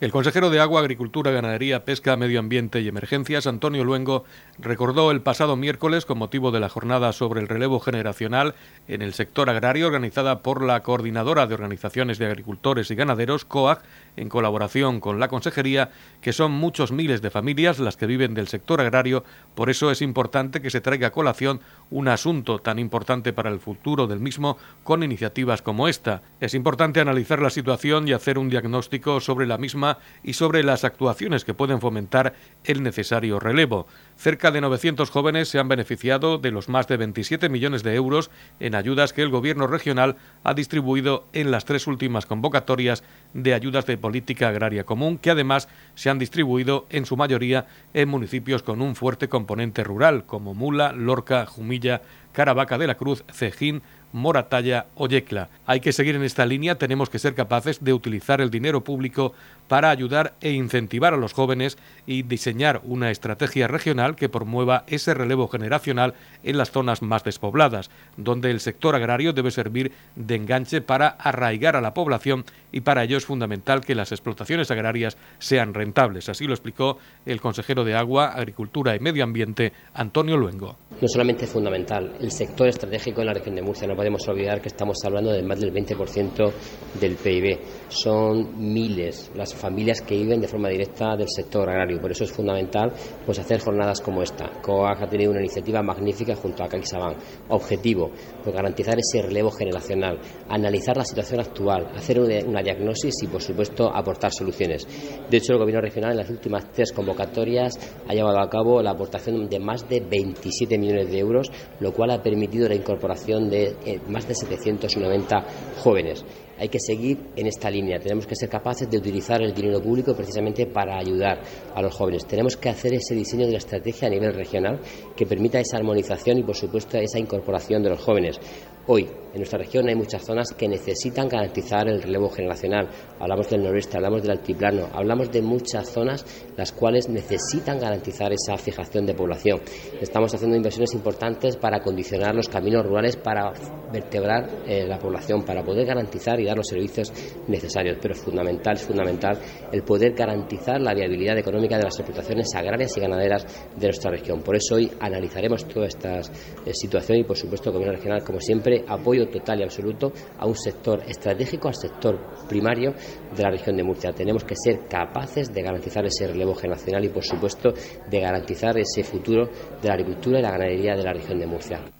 El 0.00 0.12
consejero 0.12 0.48
de 0.48 0.60
Agua, 0.60 0.80
Agricultura, 0.80 1.30
Ganadería, 1.30 1.84
Pesca, 1.84 2.16
Medio 2.16 2.40
Ambiente 2.40 2.80
y 2.80 2.88
Emergencias, 2.88 3.46
Antonio 3.46 3.84
Luengo, 3.84 4.24
recordó 4.58 5.10
el 5.10 5.20
pasado 5.20 5.56
miércoles, 5.56 6.06
con 6.06 6.16
motivo 6.16 6.50
de 6.52 6.58
la 6.58 6.70
jornada 6.70 7.12
sobre 7.12 7.42
el 7.42 7.48
relevo 7.48 7.80
generacional 7.80 8.54
en 8.88 9.02
el 9.02 9.12
sector 9.12 9.50
agrario 9.50 9.88
organizada 9.88 10.40
por 10.40 10.64
la 10.64 10.82
Coordinadora 10.82 11.46
de 11.46 11.52
Organizaciones 11.52 12.16
de 12.16 12.24
Agricultores 12.24 12.90
y 12.90 12.94
Ganaderos, 12.94 13.44
COAG, 13.44 13.82
en 14.16 14.30
colaboración 14.30 15.00
con 15.00 15.20
la 15.20 15.28
Consejería, 15.28 15.90
que 16.22 16.32
son 16.32 16.52
muchos 16.52 16.92
miles 16.92 17.20
de 17.20 17.28
familias 17.28 17.78
las 17.78 17.98
que 17.98 18.06
viven 18.06 18.32
del 18.32 18.48
sector 18.48 18.80
agrario, 18.80 19.22
por 19.54 19.68
eso 19.68 19.90
es 19.90 20.00
importante 20.00 20.62
que 20.62 20.70
se 20.70 20.80
traiga 20.80 21.08
a 21.08 21.12
colación 21.12 21.60
un 21.90 22.08
asunto 22.08 22.60
tan 22.60 22.78
importante 22.78 23.34
para 23.34 23.50
el 23.50 23.60
futuro 23.60 24.06
del 24.06 24.20
mismo 24.20 24.56
con 24.82 25.02
iniciativas 25.02 25.60
como 25.60 25.88
esta. 25.88 26.22
Es 26.40 26.54
importante 26.54 27.00
analizar 27.00 27.42
la 27.42 27.50
situación 27.50 28.08
y 28.08 28.14
hacer 28.14 28.38
un 28.38 28.48
diagnóstico 28.48 29.20
sobre 29.20 29.46
la 29.46 29.58
misma 29.58 29.89
y 30.22 30.34
sobre 30.34 30.62
las 30.62 30.84
actuaciones 30.84 31.44
que 31.44 31.54
pueden 31.54 31.80
fomentar 31.80 32.34
el 32.64 32.82
necesario 32.82 33.40
relevo. 33.40 33.86
Cerca 34.16 34.50
de 34.50 34.60
900 34.60 35.10
jóvenes 35.10 35.48
se 35.48 35.58
han 35.58 35.68
beneficiado 35.68 36.38
de 36.38 36.50
los 36.50 36.68
más 36.68 36.86
de 36.88 36.96
27 36.96 37.48
millones 37.48 37.82
de 37.82 37.94
euros 37.94 38.30
en 38.60 38.74
ayudas 38.74 39.12
que 39.12 39.22
el 39.22 39.30
Gobierno 39.30 39.66
regional 39.66 40.16
ha 40.44 40.54
distribuido 40.54 41.26
en 41.32 41.50
las 41.50 41.64
tres 41.64 41.86
últimas 41.86 42.26
convocatorias 42.26 43.02
de 43.32 43.54
ayudas 43.54 43.86
de 43.86 43.98
política 43.98 44.48
agraria 44.48 44.84
común, 44.84 45.18
que 45.18 45.30
además 45.30 45.68
se 45.94 46.10
han 46.10 46.18
distribuido 46.18 46.86
en 46.90 47.06
su 47.06 47.16
mayoría 47.16 47.66
en 47.94 48.08
municipios 48.08 48.62
con 48.62 48.82
un 48.82 48.94
fuerte 48.94 49.28
componente 49.28 49.84
rural, 49.84 50.24
como 50.26 50.54
Mula, 50.54 50.92
Lorca, 50.92 51.46
Jumilla, 51.46 52.02
Caravaca 52.32 52.78
de 52.78 52.86
la 52.86 52.96
Cruz, 52.96 53.24
Cejín, 53.32 53.82
Moratalla 54.12 54.86
o 54.96 55.06
Yecla. 55.06 55.48
Hay 55.66 55.80
que 55.80 55.92
seguir 55.92 56.16
en 56.16 56.24
esta 56.24 56.46
línea, 56.46 56.76
tenemos 56.76 57.10
que 57.10 57.18
ser 57.18 57.34
capaces 57.34 57.82
de 57.84 57.92
utilizar 57.92 58.40
el 58.40 58.50
dinero 58.50 58.82
público 58.82 59.34
para 59.68 59.90
ayudar 59.90 60.34
e 60.40 60.50
incentivar 60.50 61.14
a 61.14 61.16
los 61.16 61.32
jóvenes 61.32 61.78
y 62.06 62.22
diseñar 62.22 62.80
una 62.82 63.12
estrategia 63.12 63.68
regional 63.68 64.16
que 64.16 64.28
promueva 64.28 64.82
ese 64.88 65.14
relevo 65.14 65.46
generacional 65.46 66.14
en 66.42 66.58
las 66.58 66.72
zonas 66.72 67.02
más 67.02 67.22
despobladas, 67.22 67.88
donde 68.16 68.50
el 68.50 68.58
sector 68.58 68.96
agrario 68.96 69.32
debe 69.32 69.52
servir 69.52 69.92
de 70.16 70.34
enganche 70.34 70.80
para 70.80 71.08
arraigar 71.08 71.76
a 71.76 71.80
la 71.80 71.94
población 71.94 72.44
y 72.72 72.80
para 72.80 73.04
ello 73.04 73.16
es 73.16 73.24
fundamental 73.24 73.84
que 73.84 73.94
las 73.94 74.10
explotaciones 74.10 74.72
agrarias 74.72 75.16
sean 75.38 75.72
rentables. 75.72 76.28
Así 76.28 76.46
lo 76.46 76.52
explicó 76.52 76.98
el 77.24 77.40
consejero 77.40 77.84
de 77.84 77.94
Agua, 77.94 78.26
Agricultura 78.26 78.96
y 78.96 79.00
Medio 79.00 79.22
Ambiente, 79.22 79.72
Antonio 79.94 80.36
Luengo. 80.36 80.76
No 81.00 81.06
solamente 81.06 81.44
es 81.44 81.50
fundamental, 81.50 82.12
el 82.20 82.30
sector 82.30 82.68
estratégico 82.68 83.20
en 83.20 83.28
la 83.28 83.32
región 83.32 83.54
de 83.54 83.62
Murcia, 83.62 83.88
no 83.88 83.96
podemos 83.96 84.26
olvidar 84.28 84.60
que 84.60 84.68
estamos 84.68 84.98
hablando 85.04 85.32
de 85.32 85.42
más 85.42 85.58
del 85.58 85.72
20% 85.72 86.52
del 87.00 87.16
PIB. 87.16 87.58
Son 87.88 88.58
miles 88.58 89.30
las 89.34 89.54
familias 89.54 90.02
que 90.02 90.16
viven 90.16 90.40
de 90.40 90.48
forma 90.48 90.68
directa 90.68 91.16
del 91.16 91.28
sector 91.28 91.68
agrario. 91.68 91.98
Por 92.00 92.12
eso 92.12 92.24
es 92.24 92.32
fundamental 92.32 92.92
pues, 93.24 93.38
hacer 93.38 93.60
jornadas 93.60 94.00
como 94.00 94.22
esta. 94.22 94.50
COAG 94.62 95.02
ha 95.02 95.08
tenido 95.08 95.30
una 95.30 95.40
iniciativa 95.40 95.82
magnífica 95.82 96.36
junto 96.36 96.62
a 96.62 96.68
CaixaBank. 96.68 97.16
Objetivo, 97.48 98.10
pues, 98.42 98.54
garantizar 98.54 98.98
ese 98.98 99.22
relevo 99.22 99.50
generacional, 99.50 100.18
analizar 100.48 100.96
la 100.96 101.04
situación 101.04 101.40
actual, 101.40 101.88
hacer 101.94 102.20
una 102.20 102.62
diagnosis 102.62 103.14
y, 103.22 103.26
por 103.28 103.40
supuesto, 103.40 103.90
aportar 103.94 104.30
soluciones. 104.32 104.86
De 105.30 105.36
hecho, 105.36 105.54
el 105.54 105.58
Gobierno 105.58 105.80
regional 105.80 106.12
en 106.12 106.18
las 106.18 106.30
últimas 106.30 106.70
tres 106.70 106.92
convocatorias 106.92 107.78
ha 108.06 108.12
llevado 108.12 108.40
a 108.40 108.48
cabo 108.50 108.82
la 108.82 108.90
aportación 108.90 109.48
de 109.48 109.58
más 109.58 109.88
de 109.88 110.00
27 110.00 110.76
millones 110.78 111.10
de 111.10 111.18
euros, 111.18 111.50
lo 111.80 111.92
cual 111.92 112.09
ha 112.14 112.22
permitido 112.22 112.68
la 112.68 112.74
incorporación 112.74 113.48
de 113.50 113.76
eh, 113.84 114.00
más 114.08 114.26
de 114.26 114.34
790 114.34 115.44
jóvenes 115.78 116.24
hay 116.60 116.68
que 116.68 116.78
seguir 116.78 117.18
en 117.36 117.46
esta 117.46 117.70
línea. 117.70 117.98
Tenemos 117.98 118.26
que 118.26 118.36
ser 118.36 118.50
capaces 118.50 118.88
de 118.90 118.98
utilizar 118.98 119.40
el 119.40 119.54
dinero 119.54 119.80
público 119.80 120.14
precisamente 120.14 120.66
para 120.66 120.98
ayudar 120.98 121.40
a 121.74 121.80
los 121.80 121.94
jóvenes. 121.94 122.26
Tenemos 122.26 122.56
que 122.58 122.68
hacer 122.68 122.92
ese 122.92 123.14
diseño 123.14 123.46
de 123.46 123.52
la 123.52 123.58
estrategia 123.58 124.08
a 124.08 124.10
nivel 124.10 124.34
regional 124.34 124.78
que 125.16 125.24
permita 125.24 125.58
esa 125.58 125.78
armonización 125.78 126.38
y, 126.38 126.42
por 126.42 126.54
supuesto, 126.54 126.98
esa 126.98 127.18
incorporación 127.18 127.82
de 127.82 127.88
los 127.88 128.00
jóvenes. 128.00 128.38
Hoy, 128.86 129.04
en 129.04 129.36
nuestra 129.36 129.58
región 129.58 129.88
hay 129.88 129.94
muchas 129.94 130.24
zonas 130.24 130.52
que 130.52 130.66
necesitan 130.66 131.28
garantizar 131.28 131.86
el 131.88 132.02
relevo 132.02 132.28
generacional. 132.28 132.88
Hablamos 133.20 133.48
del 133.48 133.62
noreste, 133.62 133.96
hablamos 133.96 134.22
del 134.22 134.32
altiplano, 134.32 134.88
hablamos 134.92 135.30
de 135.30 135.42
muchas 135.42 135.88
zonas 135.88 136.26
las 136.56 136.72
cuales 136.72 137.08
necesitan 137.08 137.78
garantizar 137.78 138.32
esa 138.32 138.56
fijación 138.56 139.06
de 139.06 139.14
población. 139.14 139.60
Estamos 140.00 140.34
haciendo 140.34 140.56
inversiones 140.56 140.92
importantes 140.94 141.56
para 141.56 141.76
acondicionar 141.76 142.34
los 142.34 142.48
caminos 142.48 142.84
rurales 142.84 143.16
para 143.16 143.52
vertebrar 143.92 144.48
eh, 144.66 144.86
la 144.86 144.98
población, 144.98 145.44
para 145.44 145.62
poder 145.62 145.86
garantizar 145.86 146.40
y 146.40 146.48
dar 146.50 146.58
los 146.58 146.66
servicios 146.66 147.12
necesarios. 147.48 147.98
Pero 148.00 148.14
es 148.14 148.20
fundamental, 148.20 148.74
es 148.74 148.82
fundamental 148.82 149.38
el 149.72 149.82
poder 149.82 150.12
garantizar 150.12 150.80
la 150.80 150.94
viabilidad 150.94 151.38
económica 151.38 151.76
de 151.76 151.84
las 151.84 151.98
explotaciones 151.98 152.54
agrarias 152.54 152.96
y 152.96 153.00
ganaderas 153.00 153.46
de 153.76 153.86
nuestra 153.86 154.10
región. 154.10 154.42
Por 154.42 154.56
eso 154.56 154.74
hoy 154.74 154.90
analizaremos 155.00 155.66
toda 155.66 155.86
esta 155.86 156.18
eh, 156.18 156.72
situación 156.72 157.18
y, 157.18 157.24
por 157.24 157.36
supuesto, 157.36 157.70
el 157.70 157.74
Gobierno 157.74 157.96
regional, 157.96 158.24
como 158.24 158.40
siempre, 158.40 158.84
apoyo 158.86 159.28
total 159.28 159.60
y 159.60 159.62
absoluto 159.62 160.12
a 160.38 160.46
un 160.46 160.56
sector 160.56 161.02
estratégico, 161.06 161.68
al 161.68 161.74
sector 161.74 162.18
primario 162.48 162.92
de 163.36 163.42
la 163.42 163.50
región 163.50 163.76
de 163.76 163.82
Murcia. 163.82 164.12
Tenemos 164.12 164.44
que 164.44 164.54
ser 164.56 164.86
capaces 164.88 165.52
de 165.52 165.62
garantizar 165.62 166.04
ese 166.04 166.26
relevo 166.26 166.54
generacional 166.54 167.04
y, 167.04 167.08
por 167.08 167.24
supuesto, 167.24 167.72
de 168.08 168.20
garantizar 168.20 168.78
ese 168.78 169.04
futuro 169.04 169.46
de 169.80 169.88
la 169.88 169.94
agricultura 169.94 170.38
y 170.38 170.42
la 170.42 170.50
ganadería 170.50 170.94
de 170.94 171.02
la 171.02 171.12
región 171.12 171.38
de 171.38 171.46
Murcia. 171.46 171.99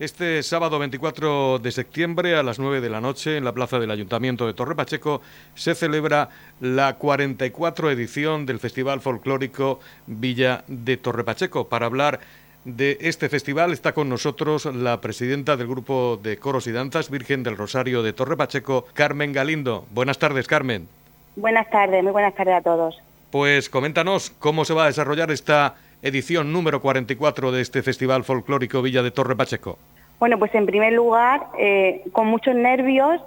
Este 0.00 0.42
sábado 0.42 0.78
24 0.78 1.58
de 1.58 1.70
septiembre 1.72 2.34
a 2.34 2.42
las 2.42 2.58
9 2.58 2.80
de 2.80 2.88
la 2.88 3.02
noche 3.02 3.36
en 3.36 3.44
la 3.44 3.52
plaza 3.52 3.78
del 3.78 3.90
Ayuntamiento 3.90 4.46
de 4.46 4.54
Torre 4.54 4.74
Pacheco 4.74 5.20
se 5.54 5.74
celebra 5.74 6.30
la 6.58 6.94
44 6.94 7.90
edición 7.90 8.46
del 8.46 8.60
Festival 8.60 9.02
Folclórico 9.02 9.78
Villa 10.06 10.64
de 10.68 10.96
Torre 10.96 11.22
Pacheco 11.22 11.68
para 11.68 11.84
hablar 11.84 12.20
de 12.64 12.96
este 13.02 13.28
festival 13.28 13.74
está 13.74 13.92
con 13.92 14.08
nosotros 14.08 14.64
la 14.64 15.02
presidenta 15.02 15.58
del 15.58 15.66
grupo 15.66 16.18
de 16.22 16.38
coros 16.38 16.66
y 16.66 16.72
danzas 16.72 17.10
Virgen 17.10 17.42
del 17.42 17.58
Rosario 17.58 18.02
de 18.02 18.14
Torre 18.14 18.38
Pacheco, 18.38 18.86
Carmen 18.94 19.34
Galindo. 19.34 19.84
Buenas 19.90 20.18
tardes, 20.18 20.46
Carmen. 20.46 20.88
Buenas 21.36 21.68
tardes, 21.68 22.02
muy 22.02 22.12
buenas 22.12 22.34
tardes 22.34 22.54
a 22.54 22.62
todos. 22.62 22.98
Pues 23.30 23.68
coméntanos 23.68 24.30
cómo 24.38 24.64
se 24.64 24.72
va 24.72 24.84
a 24.84 24.86
desarrollar 24.86 25.30
esta 25.30 25.74
edición 26.02 26.52
número 26.52 26.80
44 26.80 27.52
de 27.52 27.60
este 27.60 27.82
Festival 27.82 28.24
Folclórico 28.24 28.80
Villa 28.80 29.02
de 29.02 29.10
Torre 29.10 29.36
Pacheco. 29.36 29.78
Bueno, 30.20 30.38
pues 30.38 30.54
en 30.54 30.66
primer 30.66 30.92
lugar, 30.92 31.46
eh, 31.58 32.02
con 32.12 32.26
muchos 32.26 32.54
nervios, 32.54 33.22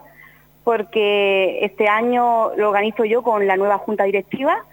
porque 0.63 1.65
este 1.65 1.87
año 1.87 2.55
lo 2.55 2.69
organizo 2.69 3.03
yo 3.03 3.23
con 3.23 3.47
la 3.47 3.57
nueva 3.57 3.79
Junta 3.79 4.03
Directiva 4.03 4.63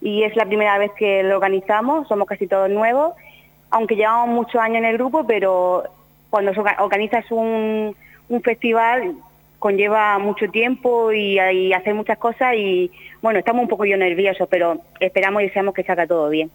y 0.00 0.22
es 0.22 0.34
la 0.36 0.46
primera 0.46 0.78
vez 0.78 0.90
que 0.98 1.22
lo 1.22 1.36
organizamos, 1.36 2.08
somos 2.08 2.26
casi 2.26 2.46
todos 2.46 2.70
nuevos, 2.70 3.12
aunque 3.70 3.94
llevamos 3.94 4.34
muchos 4.34 4.58
años 4.60 4.78
en 4.78 4.86
el 4.86 4.96
grupo, 4.96 5.26
pero 5.26 5.84
cuando 6.30 6.52
organizas 6.78 7.30
un, 7.30 7.94
festival 8.42 9.14
conlleva 9.58 10.18
mucho 10.18 10.48
tiempo 10.50 11.12
y, 11.12 11.38
y, 11.38 11.72
muchas 11.92 12.16
cosas 12.16 12.54
y 12.56 12.90
bueno, 13.20 13.38
estamos 13.38 13.62
un 13.62 13.68
poco 13.68 13.84
yo 13.84 13.98
nerviosos, 13.98 14.48
pero 14.50 14.80
esperamos 14.98 15.42
y 15.42 15.46
deseamos 15.48 15.74
que 15.74 15.84
salga 15.84 16.06
todo 16.06 16.30
bien. 16.30 16.50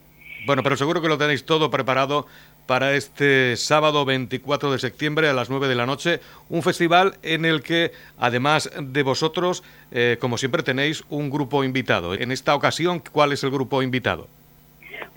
Bueno, 0.46 0.64
pero 0.64 0.76
seguro 0.76 1.02
que 1.02 1.08
lo 1.08 1.18
tenéis 1.18 1.46
todo 1.46 1.70
preparado 1.70 2.26
para 2.72 2.94
este 2.94 3.58
sábado 3.58 4.06
24 4.06 4.72
de 4.72 4.80
septiembre 4.80 5.28
a 5.28 5.34
las 5.34 5.50
9 5.50 5.68
de 5.68 5.76
la 5.76 5.86
noche, 5.86 6.22
un 6.48 6.64
festival 6.64 7.16
en 7.22 7.44
el 7.44 7.64
que, 7.64 7.92
además 8.18 8.72
de 8.82 9.04
vosotros, 9.04 9.62
eh, 9.92 10.16
como 10.22 10.38
siempre 10.38 10.64
tenéis 10.64 11.04
un 11.10 11.30
grupo 11.30 11.66
invitado. 11.66 12.14
En 12.14 12.32
esta 12.32 12.56
ocasión, 12.56 13.04
¿cuál 13.12 13.34
es 13.34 13.44
el 13.44 13.52
grupo 13.52 13.84
invitado? 13.84 14.30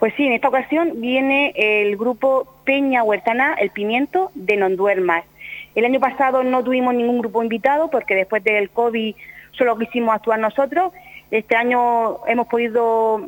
Pues 0.00 0.14
sí, 0.16 0.26
en 0.26 0.32
esta 0.32 0.48
ocasión 0.48 1.00
viene 1.00 1.52
el 1.54 1.96
grupo 1.96 2.52
Peña 2.64 3.04
Huertana, 3.04 3.54
El 3.54 3.70
Pimiento, 3.70 4.32
de 4.34 4.56
Nonduermas. 4.56 5.22
El 5.76 5.84
año 5.84 6.00
pasado 6.00 6.42
no 6.42 6.64
tuvimos 6.64 6.92
ningún 6.92 7.20
grupo 7.20 7.40
invitado 7.40 7.88
porque 7.88 8.16
después 8.16 8.42
del 8.42 8.68
COVID 8.70 9.14
solo 9.52 9.78
quisimos 9.78 10.12
actuar 10.12 10.40
nosotros. 10.40 10.92
Este 11.30 11.54
año 11.54 12.26
hemos 12.26 12.48
podido 12.48 13.18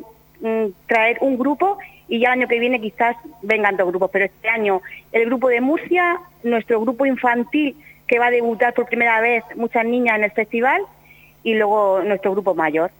mm, 0.41 0.65
traer 0.85 1.17
un 1.21 1.37
grupo 1.37 1.77
y 2.07 2.19
ya 2.19 2.33
el 2.33 2.39
año 2.39 2.47
que 2.47 2.59
viene 2.59 2.79
quizás 2.79 3.15
vengan 3.41 3.77
dos 3.77 3.87
grupos, 3.87 4.09
pero 4.11 4.25
este 4.25 4.49
año 4.49 4.81
el 5.11 5.25
grupo 5.25 5.49
de 5.49 5.61
Murcia, 5.61 6.19
nuestro 6.43 6.79
grupo 6.81 7.05
infantil 7.05 7.75
que 8.07 8.19
va 8.19 8.27
a 8.27 8.31
debutar 8.31 8.73
por 8.73 8.87
primera 8.87 9.19
vez 9.19 9.43
muchas 9.55 9.85
niñas 9.85 10.17
en 10.17 10.23
el 10.23 10.31
festival 10.31 10.81
y 11.43 11.55
luego 11.55 12.01
nuestro 12.03 12.31
grupo 12.31 12.55
mayor. 12.55 12.91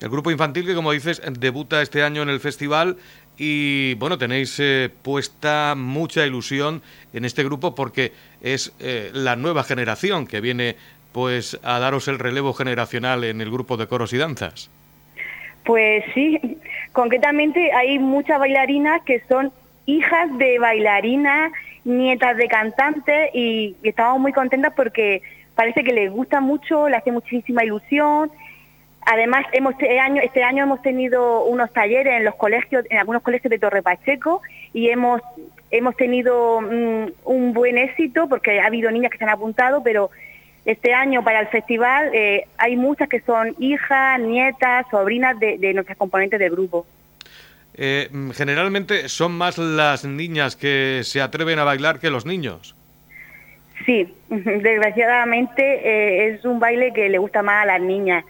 El 0.00 0.10
grupo 0.10 0.30
infantil 0.30 0.66
que, 0.66 0.74
como 0.74 0.92
dices, 0.92 1.22
debuta 1.38 1.80
este 1.80 2.02
año 2.02 2.22
en 2.22 2.28
el 2.28 2.40
festival 2.40 2.96
y, 3.38 3.94
bueno, 3.94 4.18
tenéis 4.18 4.58
eh, 4.58 4.90
puesta 5.02 5.74
mucha 5.76 6.26
ilusión 6.26 6.82
en 7.12 7.24
este 7.24 7.44
grupo 7.44 7.74
porque 7.74 8.12
es 8.42 8.72
eh, 8.78 9.10
la 9.14 9.36
nueva 9.36 9.62
generación 9.62 10.26
que 10.26 10.40
viene 10.40 10.76
pues 11.12 11.58
a 11.62 11.78
daros 11.78 12.08
el 12.08 12.18
relevo 12.18 12.52
generacional 12.52 13.24
en 13.24 13.40
el 13.40 13.50
grupo 13.50 13.78
de 13.78 13.86
coros 13.86 14.12
y 14.12 14.18
danzas. 14.18 14.68
Pues 15.66 16.04
sí, 16.14 16.40
concretamente 16.92 17.72
hay 17.72 17.98
muchas 17.98 18.38
bailarinas 18.38 19.02
que 19.02 19.20
son 19.28 19.52
hijas 19.84 20.38
de 20.38 20.58
bailarinas, 20.58 21.52
nietas 21.84 22.36
de 22.36 22.48
cantantes 22.48 23.30
y, 23.34 23.76
estamos 23.82 24.20
muy 24.20 24.32
contentas 24.32 24.72
porque 24.74 25.22
parece 25.54 25.84
que 25.84 25.92
les 25.92 26.10
gusta 26.10 26.40
mucho, 26.40 26.88
les 26.88 26.98
hace 26.98 27.12
muchísima 27.12 27.64
ilusión. 27.64 28.30
Además, 29.08 29.44
hemos, 29.52 29.72
este, 29.72 29.98
año, 30.00 30.22
este 30.22 30.42
año 30.42 30.64
hemos 30.64 30.82
tenido 30.82 31.44
unos 31.44 31.72
talleres 31.72 32.14
en 32.14 32.24
los 32.24 32.34
colegios, 32.36 32.84
en 32.90 32.98
algunos 32.98 33.22
colegios 33.22 33.50
de 33.50 33.58
Torre 33.58 33.82
Pacheco 33.82 34.42
y 34.72 34.88
hemos, 34.90 35.20
hemos 35.70 35.96
tenido 35.96 36.60
mm, 36.60 37.06
un 37.24 37.52
buen 37.52 37.78
éxito 37.78 38.28
porque 38.28 38.60
ha 38.60 38.66
habido 38.66 38.90
niñas 38.90 39.10
que 39.10 39.18
se 39.18 39.24
han 39.24 39.30
apuntado, 39.30 39.82
pero 39.82 40.10
este 40.66 40.92
año 40.92 41.22
para 41.24 41.40
el 41.40 41.46
festival 41.46 42.10
eh, 42.12 42.46
hay 42.58 42.76
muchas 42.76 43.08
que 43.08 43.20
son 43.20 43.54
hijas, 43.58 44.20
nietas, 44.20 44.84
sobrinas 44.90 45.38
de, 45.38 45.58
de 45.58 45.72
nuestras 45.72 45.96
componentes 45.96 46.38
del 46.38 46.50
grupo. 46.50 46.86
Eh, 47.78 48.08
generalmente 48.32 49.08
son 49.08 49.32
más 49.32 49.58
las 49.58 50.04
niñas 50.04 50.56
que 50.56 51.02
se 51.04 51.20
atreven 51.20 51.58
a 51.58 51.64
bailar 51.64 52.00
que 52.00 52.10
los 52.10 52.26
niños. 52.26 52.74
Sí, 53.84 54.12
desgraciadamente 54.28 55.62
eh, 55.62 56.34
es 56.34 56.44
un 56.44 56.58
baile 56.58 56.92
que 56.92 57.08
le 57.08 57.18
gusta 57.18 57.42
más 57.42 57.62
a 57.62 57.66
las 57.66 57.80
niñas. 57.80 58.24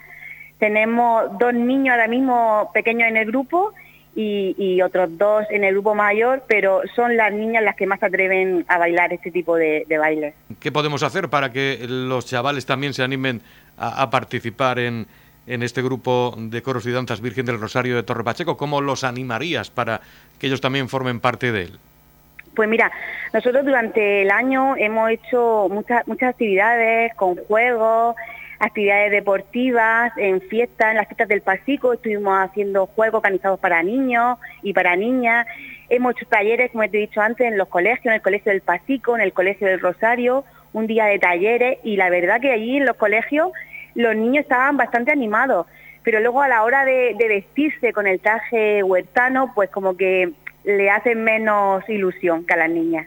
Tenemos 0.58 1.38
dos 1.38 1.54
niños 1.54 1.92
ahora 1.92 2.08
mismo 2.08 2.70
pequeños 2.74 3.08
en 3.08 3.16
el 3.16 3.26
grupo 3.26 3.72
y, 4.16 4.80
otros 4.80 5.16
dos 5.18 5.44
en 5.50 5.64
el 5.64 5.74
grupo 5.74 5.94
mayor, 5.94 6.42
pero 6.48 6.80
son 6.94 7.16
las 7.16 7.32
niñas 7.32 7.62
las 7.62 7.76
que 7.76 7.86
más 7.86 8.02
atreven 8.02 8.64
a 8.68 8.78
bailar 8.78 9.12
este 9.12 9.30
tipo 9.30 9.56
de, 9.56 9.84
de 9.86 9.98
bailes. 9.98 10.34
¿Qué 10.58 10.72
podemos 10.72 11.02
hacer 11.02 11.28
para 11.28 11.52
que 11.52 11.84
los 11.86 12.24
chavales 12.26 12.64
también 12.64 12.94
se 12.94 13.02
animen 13.02 13.42
a, 13.76 14.08
participar 14.08 14.78
en, 14.78 15.06
en, 15.46 15.62
este 15.62 15.82
grupo 15.82 16.34
de 16.38 16.62
coros 16.62 16.86
y 16.86 16.92
danzas 16.92 17.20
Virgen 17.20 17.44
del 17.44 17.60
Rosario 17.60 17.94
de 17.96 18.02
Torre 18.02 18.24
Pacheco? 18.24 18.56
¿Cómo 18.56 18.80
los 18.80 19.04
animarías 19.04 19.70
para 19.70 20.00
que 20.38 20.46
ellos 20.46 20.60
también 20.60 20.88
formen 20.88 21.20
parte 21.20 21.52
de 21.52 21.62
él? 21.62 21.78
Pues 22.54 22.70
mira, 22.70 22.90
nosotros 23.34 23.66
durante 23.66 24.22
el 24.22 24.30
año 24.30 24.76
hemos 24.76 25.10
hecho 25.10 25.68
muchas, 25.70 26.08
muchas 26.08 26.30
actividades 26.30 27.14
con 27.14 27.36
juegos, 27.36 28.16
actividades 28.58 29.10
deportivas, 29.10 30.12
en 30.16 30.40
fiestas, 30.40 30.90
en 30.90 30.96
las 30.96 31.06
fiestas 31.06 31.28
del 31.28 31.42
Pasico, 31.42 31.92
estuvimos 31.92 32.38
haciendo 32.38 32.86
juegos 32.86 33.18
organizados 33.18 33.60
para 33.60 33.82
niños 33.82 34.38
y 34.62 34.72
para 34.72 34.96
niñas, 34.96 35.46
hemos 35.88 36.16
hecho 36.16 36.26
talleres, 36.26 36.70
como 36.70 36.88
te 36.88 36.98
he 36.98 37.00
dicho 37.02 37.20
antes, 37.20 37.46
en 37.46 37.58
los 37.58 37.68
colegios, 37.68 38.06
en 38.06 38.12
el 38.12 38.22
Colegio 38.22 38.52
del 38.52 38.62
Pasico, 38.62 39.14
en 39.14 39.22
el 39.22 39.32
Colegio 39.32 39.66
del 39.66 39.80
Rosario, 39.80 40.44
un 40.72 40.86
día 40.86 41.06
de 41.06 41.18
talleres, 41.18 41.78
y 41.84 41.96
la 41.96 42.10
verdad 42.10 42.40
que 42.40 42.52
allí 42.52 42.76
en 42.76 42.86
los 42.86 42.96
colegios 42.96 43.50
los 43.94 44.14
niños 44.14 44.42
estaban 44.42 44.76
bastante 44.76 45.12
animados, 45.12 45.66
pero 46.02 46.20
luego 46.20 46.42
a 46.42 46.48
la 46.48 46.62
hora 46.62 46.84
de, 46.84 47.14
de 47.18 47.28
vestirse 47.28 47.92
con 47.92 48.06
el 48.06 48.20
traje 48.20 48.82
huertano, 48.82 49.52
pues 49.54 49.70
como 49.70 49.96
que 49.96 50.32
le 50.64 50.90
hacen 50.90 51.24
menos 51.24 51.88
ilusión 51.88 52.44
que 52.44 52.54
a 52.54 52.56
las 52.56 52.70
niñas. 52.70 53.06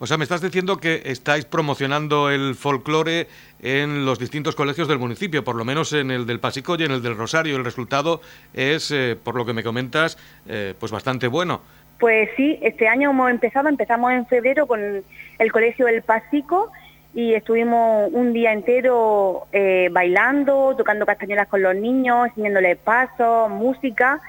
O 0.00 0.06
sea, 0.06 0.16
me 0.16 0.22
estás 0.22 0.40
diciendo 0.40 0.76
que 0.76 1.02
estáis 1.06 1.44
promocionando 1.44 2.30
el 2.30 2.54
folclore 2.54 3.26
en 3.60 4.04
los 4.04 4.18
distintos 4.18 4.54
colegios 4.54 4.88
del 4.88 4.98
municipio, 4.98 5.44
por 5.44 5.56
lo 5.56 5.64
menos 5.64 5.92
en 5.92 6.10
el 6.10 6.26
del 6.26 6.40
Pasico 6.40 6.76
y 6.78 6.84
en 6.84 6.92
el 6.92 7.02
del 7.02 7.16
Rosario. 7.16 7.56
El 7.56 7.64
resultado 7.64 8.20
es, 8.54 8.90
eh, 8.90 9.16
por 9.22 9.34
lo 9.34 9.44
que 9.44 9.52
me 9.52 9.62
comentas, 9.62 10.18
eh, 10.46 10.74
pues 10.78 10.92
bastante 10.92 11.26
bueno. 11.26 11.60
Pues 11.98 12.30
sí, 12.36 12.58
este 12.62 12.86
año 12.86 13.10
hemos 13.10 13.30
empezado, 13.30 13.68
empezamos 13.68 14.12
en 14.12 14.26
febrero 14.26 14.66
con 14.66 15.02
el 15.38 15.52
colegio 15.52 15.86
del 15.86 16.02
Pasico 16.02 16.70
y 17.14 17.34
estuvimos 17.34 18.10
un 18.12 18.32
día 18.32 18.52
entero 18.52 19.46
eh, 19.52 19.88
bailando, 19.90 20.76
tocando 20.76 21.04
castañuelas 21.04 21.48
con 21.48 21.62
los 21.62 21.74
niños, 21.74 22.28
enseñándoles 22.28 22.78
pasos, 22.78 23.50
música. 23.50 24.20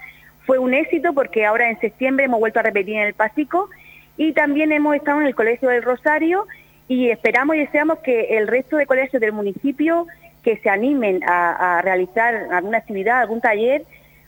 Fue 0.47 0.57
un 0.57 0.73
éxito 0.73 1.13
porque 1.13 1.45
ahora 1.45 1.69
en 1.69 1.79
septiembre 1.79 2.25
hemos 2.25 2.39
vuelto 2.39 2.59
a 2.59 2.63
repetir 2.63 2.95
en 2.95 3.03
el 3.03 3.13
Pasico 3.13 3.69
y 4.17 4.33
también 4.33 4.71
hemos 4.71 4.95
estado 4.95 5.21
en 5.21 5.27
el 5.27 5.35
Colegio 5.35 5.69
del 5.69 5.83
Rosario 5.83 6.47
y 6.89 7.09
esperamos 7.09 7.55
y 7.55 7.59
deseamos 7.59 7.99
que 7.99 8.37
el 8.37 8.47
resto 8.47 8.75
de 8.75 8.85
colegios 8.85 9.21
del 9.21 9.31
municipio 9.31 10.07
que 10.43 10.57
se 10.57 10.69
animen 10.69 11.21
a, 11.25 11.81
realizar 11.81 12.47
alguna 12.51 12.79
actividad, 12.79 13.21
algún 13.21 13.39
taller 13.39 13.83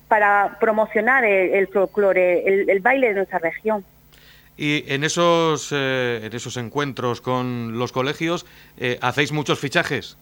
para 0.07 0.57
promocionar 0.59 1.25
el, 1.25 1.67
folclore, 1.67 2.43
el, 2.45 2.79
baile 2.79 3.09
de 3.09 3.13
nuestra 3.15 3.39
región. 3.39 3.83
Y 4.57 4.83
en 4.87 5.03
esos, 5.03 5.71
eh, 5.71 6.21
en 6.23 6.33
esos 6.33 6.55
encuentros 6.57 7.19
con 7.19 7.79
los 7.79 7.91
colegios, 7.91 8.45
eh, 8.77 8.99
¿hacéis 9.01 9.31
muchos 9.31 9.59
fichajes? 9.59 10.17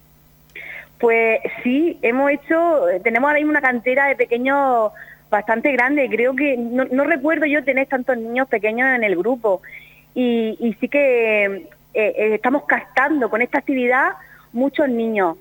Pues 1.00 1.40
sí, 1.64 1.98
hemos 2.02 2.32
hecho, 2.32 2.86
tenemos 3.04 3.28
ahora 3.28 3.40
mismo 3.40 3.52
una 3.52 3.62
cantera 3.62 4.08
de 4.08 4.16
pequeños 4.16 4.92
bastante 5.30 5.72
grande. 5.72 6.10
Creo 6.10 6.36
que 6.36 6.58
no, 6.58 7.04
recuerdo 7.04 7.46
yo 7.46 7.64
tener 7.64 7.88
tantos 7.88 8.18
niños 8.18 8.48
pequeños 8.48 8.96
en 8.96 9.04
el 9.04 9.16
grupo 9.16 9.62
y, 10.16 10.76
sí 10.80 10.88
que 10.88 11.68
eh, 11.94 12.14
eh, 12.16 12.36
estamos 12.36 12.64
captando 12.64 13.30
con 13.30 13.42
esta 13.42 13.60
actividad 13.60 14.14
muchos 14.54 14.90
niños. 14.90 15.38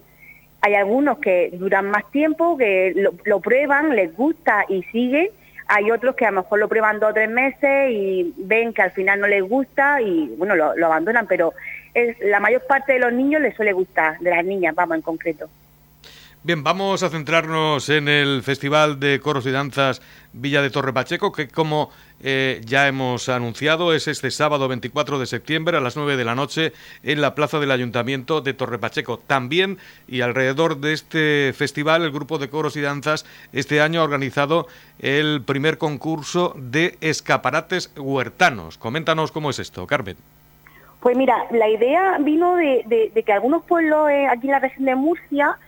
Hay 0.61 0.75
algunos 0.75 1.19
que 1.19 1.51
duran 1.53 1.91
más 1.91 2.11
tiempo, 2.11 2.57
que 2.57 2.95
lo, 3.25 3.41
prueban, 3.41 3.95
les 3.95 4.15
gusta 4.17 4.65
y 4.69 4.83
siguen. 4.85 5.29
Hay 5.69 5.91
otros 5.91 6.17
que 6.17 6.25
a 6.25 6.31
lo 6.31 6.43
mejor 6.43 6.59
lo 6.59 6.69
prueban 6.69 6.99
dos 6.99 7.11
o 7.11 7.15
tres 7.15 7.31
meses 7.31 7.91
y 7.91 8.35
ven 8.39 8.73
que 8.73 8.83
al 8.83 8.91
final 8.91 9.21
no 9.21 9.27
les 9.27 9.43
gusta 9.43 10.01
y 10.01 10.35
bueno, 10.37 10.57
lo, 10.57 10.75
lo 10.77 10.87
abandonan, 10.87 11.27
pero 11.27 11.53
es, 11.95 12.19
la 12.21 12.41
mayor 12.41 12.67
parte 12.67 12.95
de 12.95 12.99
los 12.99 13.13
niños 13.13 13.43
les 13.43 13.55
suele 13.55 13.73
gustar, 13.73 14.19
de 14.19 14.31
las 14.31 14.45
niñas, 14.45 14.75
vamos, 14.75 14.97
en 14.97 15.03
concreto. 15.03 15.49
Bien, 16.44 16.62
vamos 16.62 17.03
a 17.03 17.11
centrarnos 17.11 17.88
en 17.88 18.07
el 18.07 18.44
Festival 18.44 19.01
de 19.01 19.18
Coros 19.18 19.44
y 19.46 19.51
Danzas 19.51 20.01
Villa 20.33 20.62
de 20.62 20.70
Torre 20.70 20.92
Pacheco, 20.92 21.33
que 21.33 21.48
como 21.48 21.90
eh, 22.22 22.61
ya 22.64 22.87
hemos 22.87 23.29
anunciado 23.29 23.92
es 23.92 24.07
este 24.07 24.31
sábado 24.31 24.68
24 24.68 25.18
de 25.18 25.27
septiembre 25.27 25.77
a 25.77 25.81
las 25.81 25.96
9 25.96 26.16
de 26.16 26.24
la 26.24 26.37
noche 26.37 26.72
en 27.03 27.20
la 27.20 27.35
plaza 27.35 27.59
del 27.59 27.72
Ayuntamiento 27.72 28.40
de 28.40 28.55
Torre 28.55 28.79
Pacheco. 28.79 29.18
También 29.18 29.79
y 30.07 30.20
alrededor 30.20 30.79
de 30.79 30.92
este 30.92 31.53
festival 31.57 32.05
el 32.05 32.12
grupo 32.12 32.38
de 32.38 32.48
coros 32.48 32.77
y 32.77 32.83
danzas 32.83 33.27
este 33.53 33.81
año 33.81 34.01
ha 34.01 34.05
organizado 34.05 34.68
el 35.01 35.42
primer 35.42 35.77
concurso 35.77 36.55
de 36.57 36.98
escaparates 37.01 37.92
huertanos. 37.96 38.79
Coméntanos 38.79 39.33
cómo 39.33 39.51
es 39.51 39.59
esto, 39.59 39.88
Carmen. 39.88 40.16
Pues 41.01 41.16
mira, 41.16 41.46
la 41.51 41.68
idea 41.68 42.16
vino 42.20 42.55
de, 42.55 43.12
que 43.27 43.33
algunos 43.33 43.64
pueblos 43.64 44.09
eh, 44.11 44.29
aquí 44.29 44.46
en 44.46 44.53
la 44.53 44.61
región 44.61 44.85
de 44.85 44.94
Murcia 44.94 45.59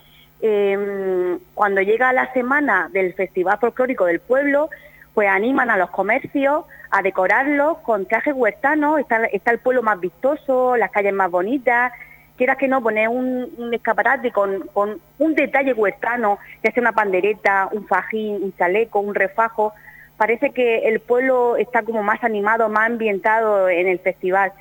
Em, 0.43 1.39
cuando 1.55 1.83
llega 1.83 2.13
la 2.13 2.33
semana 2.33 2.89
del 2.93 3.13
Festival 3.13 3.59
Folclórico 3.59 4.07
del 4.07 4.21
Pueblo, 4.21 4.71
pues 5.13 5.29
animan 5.29 5.71
a 5.71 5.77
los 5.77 5.91
comercios 5.91 6.65
a 6.91 7.03
decorarlos 7.03 7.79
con 7.79 8.07
trajes 8.07 8.35
huertanos, 8.35 9.01
está, 9.01 9.27
el 9.27 9.59
pueblo 9.59 9.83
más 9.83 10.01
vistoso, 10.01 10.77
las 10.77 10.91
calles 10.91 11.13
más 11.13 11.31
bonitas, 11.31 11.93
quieras 12.37 12.57
que 12.57 12.69
no, 12.69 12.83
poner 12.83 13.09
un, 13.09 13.71
escaparate 13.73 14.33
con, 14.33 14.65
un 14.75 15.35
detalle 15.35 15.75
huertano, 15.75 16.39
ya 16.65 16.73
sea 16.73 16.81
una 16.81 16.93
pandereta, 16.93 17.69
un 17.71 17.87
fajín, 17.87 18.43
un 18.43 18.57
chaleco, 18.57 19.01
un 19.01 19.15
refajo, 19.15 19.75
parece 20.17 20.51
que 20.51 20.89
el 20.89 21.01
pueblo 21.01 21.57
está 21.57 21.83
como 21.83 22.03
más 22.03 22.25
animado, 22.25 22.69
más 22.69 22.87
ambientado 22.87 23.69
en 23.69 23.87
el 23.89 23.99
festival. 23.99 24.53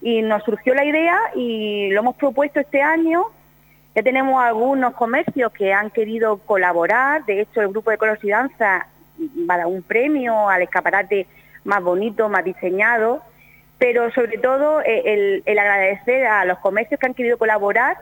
Y 0.00 0.22
nos 0.22 0.42
surgió 0.44 0.74
la 0.74 0.84
idea 0.84 1.18
y 1.34 1.90
lo 1.90 2.00
hemos 2.00 2.16
propuesto 2.16 2.60
este 2.60 2.82
año 2.82 3.26
ya 3.94 4.02
tenemos 4.02 4.42
algunos 4.42 4.94
comercios 4.94 5.52
que 5.52 5.72
han 5.72 5.90
querido 5.90 6.38
colaborar, 6.38 7.24
de 7.24 7.40
hecho 7.40 7.60
el 7.60 7.68
grupo 7.68 7.90
de 7.90 7.98
Colos 7.98 8.22
y 8.22 8.28
Danza 8.28 8.86
va 9.48 9.54
a 9.54 9.58
dar 9.58 9.66
un 9.66 9.82
premio 9.82 10.48
al 10.48 10.62
escaparate 10.62 11.26
más 11.64 11.82
bonito, 11.82 12.28
más 12.28 12.44
diseñado, 12.44 13.22
pero 13.78 14.10
sobre 14.12 14.38
todo 14.38 14.80
eh, 14.82 15.42
el, 15.44 15.58
agradecer 15.58 16.26
a 16.26 16.44
los 16.44 16.58
comercios 16.58 16.98
que 16.98 17.06
han 17.06 17.14
querido 17.14 17.38
colaborar. 17.38 17.96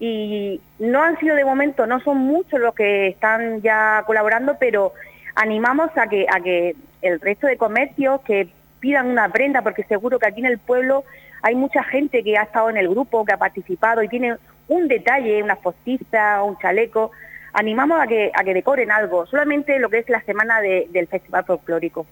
Y 0.00 0.60
no 0.78 1.02
han 1.02 1.18
sido 1.18 1.34
de 1.34 1.44
momento, 1.44 1.84
no 1.86 1.98
son 2.00 2.18
muchos 2.18 2.60
los 2.60 2.72
que 2.72 3.08
están 3.08 3.60
ya 3.62 4.04
colaborando, 4.06 4.56
pero 4.60 4.92
animamos 5.34 5.90
a 5.96 6.06
que, 6.06 6.26
a 6.32 6.38
que 6.40 6.76
el 7.02 7.20
resto 7.20 7.48
de 7.48 7.56
comercios 7.56 8.20
que 8.20 8.48
pidan 8.78 9.08
una 9.08 9.28
prenda, 9.28 9.62
porque 9.62 9.82
seguro 9.84 10.20
que 10.20 10.26
aquí 10.26 10.38
en 10.38 10.46
el 10.46 10.58
pueblo 10.58 11.02
hay 11.42 11.56
mucha 11.56 11.82
gente 11.82 12.22
que 12.22 12.38
ha 12.38 12.42
estado 12.42 12.70
en 12.70 12.76
el 12.76 12.88
grupo, 12.88 13.24
que 13.24 13.32
ha 13.32 13.38
participado 13.38 14.04
y 14.04 14.08
tiene 14.08 14.36
un 14.68 14.88
detalle, 14.88 15.42
una 15.42 15.56
postiza, 15.56 16.42
un 16.42 16.58
chaleco, 16.58 17.10
animamos 17.52 18.00
a 18.00 18.06
que, 18.06 18.30
a 18.34 18.44
que 18.44 18.54
decoren 18.54 18.90
algo, 18.90 19.26
solamente 19.26 19.78
lo 19.78 19.88
que 19.88 19.98
es 19.98 20.08
la 20.08 20.22
semana 20.22 20.60
del 20.60 21.06
Festival 21.08 21.44
Folclórico. 21.44 22.06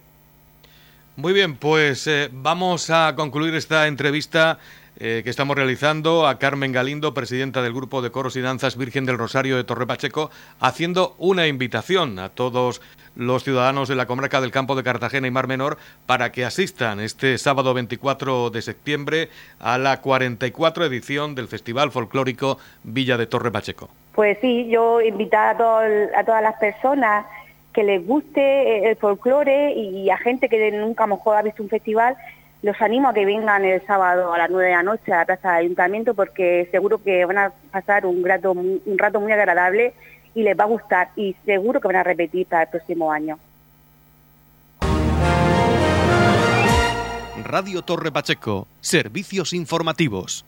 Muy 1.17 1.33
bien, 1.33 1.57
pues 1.57 2.07
eh, 2.07 2.29
vamos 2.31 2.91
a 2.91 3.15
concluir 3.17 3.55
esta 3.55 3.87
entrevista 3.87 4.59
eh, 4.99 5.21
que 5.25 5.31
estamos 5.31 5.57
realizando 5.57 6.27
a 6.27 6.39
Carmen 6.39 6.73
Galindo, 6.73 7.13
presidenta 7.13 7.61
del 7.61 7.75
Grupo 7.75 8.01
de 8.01 8.11
Coros 8.11 8.35
y 8.37 8.41
Danzas 8.41 8.77
Virgen 8.79 9.05
del 9.05 9.19
Rosario 9.19 9.57
de 9.57 9.65
Torre 9.65 9.87
Pacheco, 9.87 10.31
haciendo 10.59 11.15
una 11.19 11.47
invitación 11.47 12.19
a 12.19 12.31
todos 12.31 12.81
los 13.15 13.45
ciudadanos 13.45 13.89
de 13.89 13.95
la 13.95 14.07
comarca 14.07 14.41
del 14.41 14.53
Campo 14.53 14.75
de 14.75 14.83
Cartagena 14.83 15.27
y 15.27 15.31
Mar 15.31 15.49
Menor 15.49 15.77
para 16.07 16.33
que 16.33 16.45
asistan 16.45 17.01
este 17.01 17.37
sábado 17.37 17.75
24 17.75 18.49
de 18.49 18.63
septiembre 18.63 19.29
a 19.61 19.77
la 19.77 20.01
44 20.01 20.87
edición 20.87 21.35
del 21.35 21.49
Festival 21.49 21.91
Folclórico 21.91 22.59
Villa 22.83 23.19
de 23.19 23.27
Torre 23.27 23.51
Pacheco. 23.51 23.91
Pues 24.15 24.39
sí, 24.41 24.67
yo 24.71 25.03
invitar 25.03 25.61
a, 25.61 26.19
a 26.19 26.25
todas 26.25 26.43
las 26.43 26.59
personas 26.59 27.27
que 27.75 27.85
les 27.85 28.07
guste 28.07 28.89
el 28.89 28.97
folclore 28.97 29.75
y 29.75 30.09
a 30.09 30.17
gente 30.17 30.49
que 30.49 30.73
nunca 30.73 31.05
a 31.05 31.07
lo 31.07 31.17
mejor 31.17 31.37
ha 31.37 31.43
visto 31.43 31.63
un 31.63 31.69
festival 31.69 32.17
los 32.67 32.83
animo 32.83 33.09
a 33.09 33.15
que 33.15 33.25
vengan 33.25 33.65
el 33.65 33.81
sábado 33.87 34.35
a 34.35 34.39
las 34.39 34.51
9 34.51 34.67
de 34.67 34.75
la 34.75 34.83
noche 34.83 35.13
a 35.13 35.19
la 35.19 35.25
Plaza 35.25 35.53
del 35.53 35.67
Ayuntamiento 35.67 36.15
porque 36.15 36.69
seguro 36.73 37.01
que 37.01 37.25
van 37.25 37.39
a 37.39 37.53
pasar 37.71 38.05
un 38.05 38.25
rato, 38.25 38.51
un 38.51 38.99
rato 38.99 39.21
muy 39.21 39.31
agradable 39.31 39.95
y 40.35 40.43
les 40.43 40.59
va 40.59 40.65
a 40.65 40.67
gustar 40.67 41.11
y 41.15 41.37
seguro 41.45 41.81
que 41.81 41.87
van 41.87 41.97
a 41.99 42.03
repetir 42.03 42.45
para 42.49 42.65
el 42.65 42.69
próximo 42.69 43.13
año. 43.13 43.39
Radio 47.45 47.83
Torre 47.83 48.11
Pacheco, 48.11 48.67
servicios 48.81 49.53
informativos. 49.53 50.45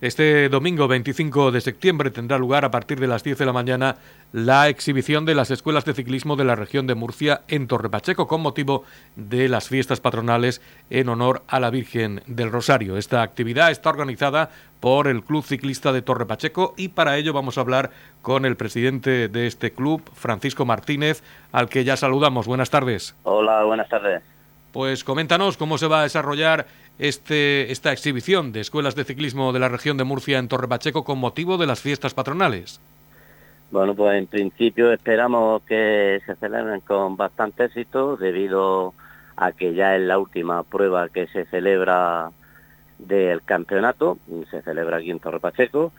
Este 0.00 0.48
domingo 0.48 0.88
25 0.88 1.52
de 1.52 1.60
septiembre 1.60 2.10
tendrá 2.10 2.38
lugar 2.38 2.64
a 2.64 2.70
partir 2.70 2.98
de 2.98 3.06
las 3.06 3.22
10 3.22 3.36
de 3.36 3.44
la 3.44 3.52
mañana 3.52 3.96
la 4.32 4.68
exhibición 4.68 5.24
de 5.24 5.34
las 5.34 5.50
escuelas 5.50 5.84
de 5.84 5.94
ciclismo 5.94 6.36
de 6.36 6.44
la 6.44 6.54
región 6.54 6.86
de 6.86 6.94
Murcia 6.94 7.42
en 7.48 7.66
Torrepacheco 7.66 8.26
con 8.26 8.40
motivo 8.40 8.84
de 9.16 9.48
las 9.48 9.68
fiestas 9.68 10.00
patronales 10.00 10.62
en 10.88 11.08
honor 11.08 11.42
a 11.48 11.58
la 11.58 11.70
Virgen 11.70 12.22
del 12.26 12.52
Rosario. 12.52 12.96
Esta 12.96 13.22
actividad 13.22 13.70
está 13.70 13.90
organizada 13.90 14.50
por 14.78 15.08
el 15.08 15.22
Club 15.22 15.44
Ciclista 15.44 15.92
de 15.92 16.02
Torrepacheco 16.02 16.74
y 16.76 16.88
para 16.88 17.16
ello 17.16 17.32
vamos 17.32 17.58
a 17.58 17.62
hablar 17.62 17.90
con 18.22 18.44
el 18.44 18.56
presidente 18.56 19.28
de 19.28 19.46
este 19.46 19.72
club, 19.72 20.02
Francisco 20.14 20.64
Martínez, 20.64 21.22
al 21.52 21.68
que 21.68 21.84
ya 21.84 21.96
saludamos. 21.96 22.46
Buenas 22.46 22.70
tardes. 22.70 23.16
Hola, 23.24 23.64
buenas 23.64 23.88
tardes. 23.88 24.22
Pues 24.72 25.02
coméntanos 25.02 25.56
cómo 25.56 25.78
se 25.78 25.88
va 25.88 26.00
a 26.00 26.04
desarrollar 26.04 26.66
este, 27.00 27.72
esta 27.72 27.92
exhibición 27.92 28.52
de 28.52 28.60
escuelas 28.60 28.94
de 28.94 29.04
ciclismo 29.04 29.52
de 29.52 29.58
la 29.58 29.68
región 29.68 29.96
de 29.96 30.04
Murcia 30.04 30.38
en 30.38 30.46
Torre 30.46 30.68
Pacheco 30.68 31.02
con 31.02 31.18
motivo 31.18 31.58
de 31.58 31.66
las 31.66 31.80
fiestas 31.80 32.14
patronales. 32.14 32.80
Bueno, 33.70 33.94
pues 33.94 34.18
en 34.18 34.26
principio 34.26 34.92
esperamos 34.92 35.62
que 35.62 36.20
se 36.26 36.34
celebren 36.36 36.80
con 36.80 37.16
bastante 37.16 37.64
éxito 37.66 38.16
debido 38.16 38.94
a 39.36 39.52
que 39.52 39.74
ya 39.74 39.94
es 39.94 40.02
la 40.02 40.18
última 40.18 40.64
prueba 40.64 41.08
que 41.08 41.28
se 41.28 41.44
celebra 41.46 42.32
del 42.98 43.42
campeonato, 43.42 44.18
se 44.50 44.62
celebra 44.62 44.96
aquí 44.96 45.10
en 45.10 45.20
Torre 45.20 45.38
Pacheco. 45.38 45.92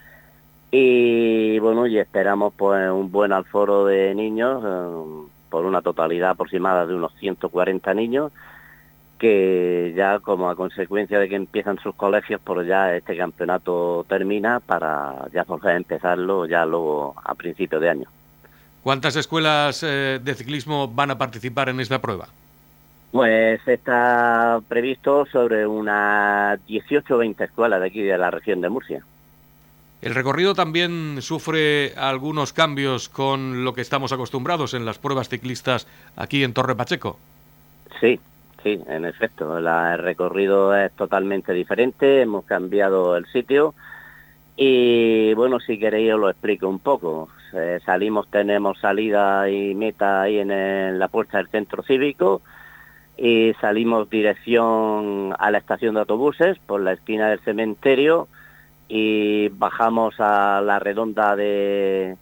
Y 0.70 1.60
bueno, 1.60 1.88
y 1.88 1.98
esperamos 1.98 2.54
pues 2.56 2.90
un 2.92 3.12
buen 3.12 3.32
alforo 3.32 3.86
de 3.86 4.16
niños 4.16 4.64
eh, 4.66 5.28
por 5.50 5.66
una 5.66 5.82
totalidad 5.82 6.32
aproximada 6.32 6.86
de 6.86 6.96
unos 6.96 7.14
140 7.20 7.94
niños 7.94 8.32
que 9.22 9.94
ya 9.96 10.18
como 10.18 10.50
a 10.50 10.56
consecuencia 10.56 11.20
de 11.20 11.30
que 11.30 11.36
empiezan 11.36 11.78
sus 11.78 11.94
colegios, 11.94 12.42
por 12.42 12.56
pues 12.56 12.68
ya 12.68 12.96
este 12.96 13.16
campeonato 13.16 14.04
termina 14.10 14.60
para 14.60 15.28
ya 15.32 15.44
poder 15.44 15.76
empezarlo 15.76 16.48
ya 16.48 16.66
luego 16.66 17.14
a 17.24 17.36
principios 17.36 17.84
de 17.84 17.90
año. 17.92 18.08
¿Cuántas 18.82 19.16
escuelas 19.16 19.84
eh, 19.84 20.20
de 20.24 20.34
ciclismo 20.34 20.88
van 20.88 21.12
a 21.12 21.20
participar 21.20 21.70
en 21.70 21.80
esta 21.80 22.02
prueba? 22.02 22.30
Pues 23.12 23.62
está 23.68 24.60
previsto 24.68 25.28
sobre 25.32 25.68
unas 25.68 26.66
18 26.66 27.14
o 27.14 27.18
20 27.20 27.44
escuelas 27.44 27.80
de 27.80 27.88
aquí 27.88 28.02
de 28.02 28.18
la 28.18 28.32
región 28.32 28.60
de 28.60 28.70
Murcia. 28.70 29.04
¿El 30.02 30.16
recorrido 30.16 30.56
también 30.56 31.22
sufre 31.22 31.94
algunos 31.96 32.54
cambios 32.54 33.08
con 33.08 33.64
lo 33.64 33.76
que 33.76 33.82
estamos 33.82 34.14
acostumbrados 34.14 34.74
en 34.74 34.84
las 34.84 34.98
pruebas 34.98 35.30
ciclistas 35.30 35.86
aquí 36.16 36.44
en 36.44 36.54
Torre 36.54 36.74
Pacheco? 36.74 37.20
Sí, 38.00 38.20
Sí, 38.64 38.80
en 38.88 39.06
efecto, 39.06 39.58
el 39.58 39.98
recorrido 39.98 40.76
es 40.76 40.92
totalmente 40.94 41.52
diferente, 41.52 42.22
hemos 42.22 42.46
cambiado 42.46 43.18
el 43.18 43.26
sitio 43.28 43.74
y 44.56 45.34
bueno, 45.34 45.60
si 45.60 45.80
queréis 45.80 46.14
os 46.14 46.20
lo 46.20 46.30
explico 46.30 46.68
un 46.68 46.80
poco. 46.80 47.30
salimos, 47.86 48.30
tenemos 48.30 48.80
salida 48.80 49.50
y 49.50 49.74
meta 49.74 50.22
ahí 50.22 50.38
en, 50.38 51.00
la 51.00 51.08
puerta 51.08 51.38
del 51.38 51.48
centro 51.48 51.82
cívico 51.82 52.42
y 53.18 53.54
salimos 53.60 54.10
dirección 54.10 55.34
a 55.40 55.50
la 55.50 55.58
estación 55.58 55.96
de 55.96 56.02
autobuses 56.02 56.60
por 56.60 56.82
la 56.82 56.94
esquina 56.94 57.30
del 57.30 57.40
cementerio 57.40 58.28
y 58.88 59.50
bajamos 59.50 60.16
a 60.20 60.62
la 60.64 60.78
redonda 60.80 61.36
de, 61.36 62.16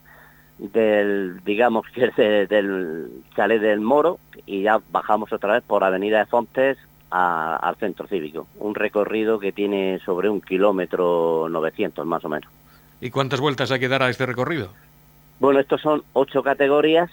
del, 0.60 1.42
digamos 1.44 1.86
que 1.94 2.06
es 2.06 2.16
del 2.16 3.10
chalet 3.36 3.62
del 3.62 3.80
Moro 3.80 4.20
y 4.46 4.64
ya 4.64 4.80
bajamos 4.92 5.32
otra 5.32 5.54
vez 5.54 5.64
por 5.64 5.84
Avenida 5.84 6.20
de 6.20 6.26
Fontes 6.26 6.78
al 7.10 7.76
centro 7.78 8.08
cívico. 8.08 8.48
Un 8.60 8.76
recorrido 8.76 9.40
que 9.40 9.52
tiene 9.52 10.00
sobre 10.06 10.30
un 10.30 10.42
kilómetro 10.42 11.48
900 11.50 12.06
más 12.06 12.24
o 12.24 12.30
menos. 12.30 12.50
¿Y 13.02 13.10
cuántas 13.10 13.40
vueltas 13.40 13.72
hay 13.72 13.80
que 13.80 13.88
dar 13.88 14.04
a 14.04 14.10
este 14.10 14.26
recorrido? 14.26 14.70
Bueno, 15.40 15.60
estos 15.60 15.82
son 15.82 16.04
ocho 16.14 16.44
categorías, 16.44 17.10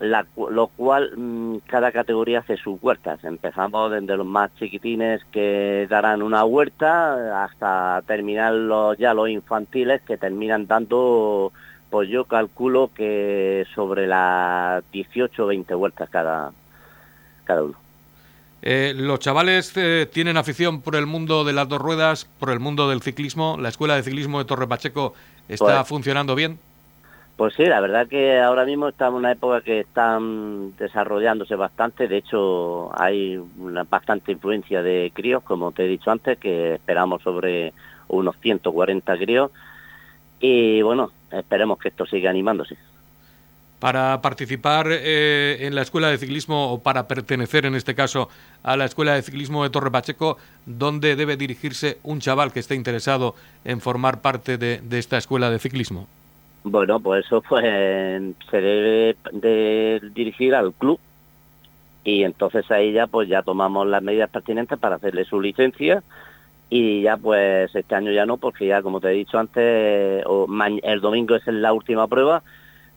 lo 0.00 0.66
cual 0.66 1.12
mm, 1.16 1.58
cada 1.66 1.92
categoría 1.92 2.40
hace 2.40 2.56
sus 2.56 2.80
vueltas. 2.80 3.22
Empezamos 3.24 3.92
desde 3.92 4.16
los 4.16 4.26
más 4.26 4.54
chiquitines 4.56 5.24
que 5.30 5.86
darán 5.88 6.22
una 6.22 6.42
vuelta 6.42 7.44
hasta 7.44 8.02
terminar 8.06 8.52
los, 8.52 8.98
ya 8.98 9.14
los 9.14 9.28
infantiles 9.28 10.02
que 10.02 10.16
terminan 10.16 10.66
dando 10.66 11.52
pues 11.90 12.08
yo 12.08 12.24
calculo 12.24 12.90
que 12.94 13.66
sobre 13.74 14.06
las 14.06 14.82
18 14.92 15.44
o 15.44 15.46
20 15.46 15.74
vueltas 15.74 16.08
cada, 16.10 16.52
cada 17.44 17.62
uno. 17.62 17.74
Eh, 18.60 18.92
los 18.96 19.20
chavales 19.20 19.72
eh, 19.76 20.08
tienen 20.12 20.36
afición 20.36 20.82
por 20.82 20.96
el 20.96 21.06
mundo 21.06 21.44
de 21.44 21.52
las 21.52 21.68
dos 21.68 21.80
ruedas, 21.80 22.24
por 22.38 22.50
el 22.50 22.60
mundo 22.60 22.88
del 22.88 23.02
ciclismo. 23.02 23.56
¿La 23.58 23.68
escuela 23.68 23.94
de 23.94 24.02
ciclismo 24.02 24.38
de 24.38 24.44
Torre 24.44 24.66
Pacheco 24.66 25.14
está 25.48 25.76
pues 25.76 25.88
funcionando 25.88 26.34
bien? 26.34 26.58
Pues 27.36 27.54
sí, 27.54 27.64
la 27.66 27.80
verdad 27.80 28.08
que 28.08 28.40
ahora 28.40 28.64
mismo 28.64 28.88
estamos 28.88 29.18
en 29.18 29.26
una 29.26 29.30
época 29.32 29.60
que 29.60 29.78
están 29.78 30.76
desarrollándose 30.76 31.54
bastante, 31.54 32.08
de 32.08 32.16
hecho 32.16 32.90
hay 33.00 33.40
una 33.60 33.84
bastante 33.84 34.32
influencia 34.32 34.82
de 34.82 35.12
críos, 35.14 35.44
como 35.44 35.70
te 35.70 35.84
he 35.84 35.88
dicho 35.88 36.10
antes, 36.10 36.36
que 36.36 36.74
esperamos 36.74 37.22
sobre 37.22 37.72
unos 38.08 38.34
140 38.40 39.16
críos 39.18 39.52
y 40.40 40.82
bueno, 40.82 41.12
esperemos 41.30 41.78
que 41.78 41.88
esto 41.88 42.06
siga 42.06 42.30
animándose. 42.30 42.76
Para 43.80 44.20
participar 44.22 44.88
eh, 44.90 45.58
en 45.60 45.74
la 45.74 45.82
escuela 45.82 46.08
de 46.08 46.18
ciclismo 46.18 46.72
o 46.72 46.82
para 46.82 47.06
pertenecer 47.06 47.64
en 47.64 47.76
este 47.76 47.94
caso 47.94 48.28
a 48.64 48.76
la 48.76 48.84
escuela 48.84 49.14
de 49.14 49.22
ciclismo 49.22 49.62
de 49.62 49.70
Torre 49.70 49.92
Pacheco, 49.92 50.36
¿dónde 50.66 51.14
debe 51.14 51.36
dirigirse 51.36 51.98
un 52.02 52.18
chaval 52.18 52.52
que 52.52 52.58
esté 52.58 52.74
interesado 52.74 53.36
en 53.64 53.80
formar 53.80 54.20
parte 54.20 54.58
de 54.58 54.98
esta 54.98 55.16
escuela 55.16 55.48
de 55.48 55.60
ciclismo? 55.60 56.08
Bueno, 56.64 57.00
pues 57.00 57.24
eso 57.24 57.40
pues 57.42 57.64
se 58.50 58.60
debe 58.60 59.16
de 59.32 60.00
dirigir 60.12 60.54
al 60.54 60.72
club 60.72 60.98
y 62.04 62.24
entonces 62.24 62.70
ahí 62.70 62.92
ya 62.92 63.06
pues 63.06 63.28
ya 63.28 63.42
tomamos 63.42 63.86
las 63.86 64.02
medidas 64.02 64.30
pertinentes 64.30 64.78
para 64.78 64.96
hacerle 64.96 65.24
su 65.24 65.40
licencia 65.40 66.02
y 66.70 67.02
ya 67.02 67.16
pues 67.16 67.74
este 67.74 67.94
año 67.94 68.12
ya 68.12 68.26
no 68.26 68.36
porque 68.36 68.66
ya 68.66 68.82
como 68.82 69.00
te 69.00 69.08
he 69.08 69.12
dicho 69.12 69.38
antes 69.38 70.24
el 70.82 71.00
domingo 71.00 71.34
es 71.36 71.46
la 71.46 71.72
última 71.72 72.06
prueba 72.06 72.42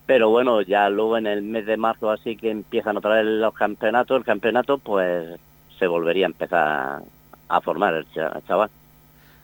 pero 0.06 0.30
bueno 0.30 0.62
ya 0.62 0.90
luego 0.90 1.18
en 1.18 1.28
el 1.28 1.42
mes 1.42 1.66
de 1.66 1.78
marzo 1.78 2.12
así 2.12 2.36
que 2.36 2.52
empiezan 2.52 2.98
otra 2.98 3.16
vez 3.16 3.26
los 3.26 3.54
campeonatos 3.54 4.18
el 4.18 4.26
campeonato 4.26 4.78
pues 4.78 5.40
se 5.80 5.88
volvería 5.88 6.26
a 6.26 6.30
empezar 6.30 7.02
a 7.48 7.62
formar 7.62 7.94
el 7.94 8.06
chaval 8.48 8.70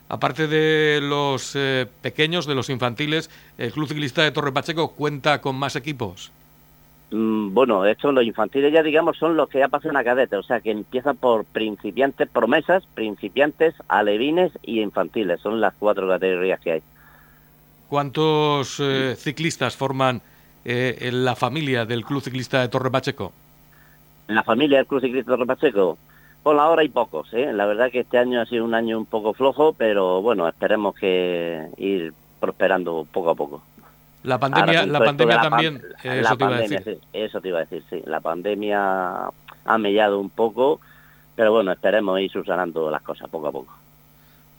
Aparte 0.09 0.47
de 0.47 1.01
los 1.01 1.53
eh, 1.55 1.85
pequeños, 2.01 2.45
de 2.45 2.55
los 2.55 2.69
infantiles, 2.69 3.29
¿el 3.57 3.73
Club 3.73 3.89
Ciclista 3.89 4.23
de 4.23 4.31
Torre 4.31 4.53
Pacheco 4.53 4.93
cuenta 4.93 5.41
con 5.41 5.57
más 5.57 5.75
equipos? 5.75 6.31
Mm, 7.09 7.53
bueno, 7.53 7.85
estos 7.85 8.13
los 8.13 8.25
infantiles 8.25 8.73
ya 8.73 8.83
digamos 8.83 9.17
son 9.17 9.37
los 9.37 9.47
que 9.47 9.59
ya 9.59 9.69
pasan 9.69 9.95
a 9.95 10.03
cadete, 10.03 10.35
o 10.35 10.43
sea 10.43 10.59
que 10.59 10.71
empiezan 10.71 11.15
por 11.15 11.45
principiantes, 11.45 12.27
promesas, 12.27 12.85
principiantes, 12.93 13.75
alevines 13.87 14.51
y 14.61 14.81
infantiles, 14.81 15.39
son 15.39 15.61
las 15.61 15.73
cuatro 15.75 16.07
categorías 16.07 16.59
que 16.59 16.71
hay. 16.73 16.81
¿Cuántos 17.87 18.81
eh, 18.81 19.15
ciclistas 19.17 19.77
forman 19.77 20.21
eh, 20.65 21.09
la 21.13 21.37
familia 21.37 21.85
del 21.85 22.03
Club 22.03 22.21
Ciclista 22.21 22.59
de 22.59 22.67
Torre 22.67 22.91
Pacheco? 22.91 23.31
La 24.27 24.43
familia 24.43 24.79
del 24.79 24.87
Club 24.87 24.99
Ciclista 24.99 25.31
de 25.31 25.37
Torre 25.37 25.47
Pacheco, 25.47 25.97
por 26.43 26.57
la 26.57 26.67
hora 26.67 26.81
hay 26.81 26.89
pocos, 26.89 27.33
¿eh? 27.33 27.53
La 27.53 27.65
verdad 27.65 27.89
que 27.89 28.01
este 28.01 28.17
año 28.17 28.41
ha 28.41 28.45
sido 28.45 28.65
un 28.65 28.73
año 28.73 28.97
un 28.97 29.05
poco 29.05 29.33
flojo, 29.33 29.71
pero 29.71 30.21
bueno, 30.21 30.45
esperemos 30.47 30.93
que 30.95 31.67
ir 31.77 32.13
prosperando 32.41 33.07
poco 33.09 33.29
a 33.29 33.35
poco. 33.35 33.61
La 34.27 34.39
pandemia, 34.39 34.85
la 34.85 34.99
pandemia 34.99 35.41
también, 35.41 35.81
eso 36.03 36.35
te 36.35 36.43
iba 36.43 36.55
a 36.55 36.59
decir. 36.59 36.99
eso 37.13 37.39
te 37.39 37.47
iba 37.47 37.59
a 37.59 37.61
decir, 37.61 37.81
sí. 37.89 38.01
La 38.05 38.19
pandemia 38.19 39.29
ha 39.63 39.77
mellado 39.77 40.19
un 40.19 40.29
poco, 40.29 40.81
pero 41.37 41.53
bueno, 41.53 41.71
esperemos 41.71 42.19
ir 42.19 42.29
subsanando 42.29 42.91
las 42.91 43.01
cosas 43.03 43.29
poco 43.29 43.47
a 43.47 43.51
poco. 43.53 43.73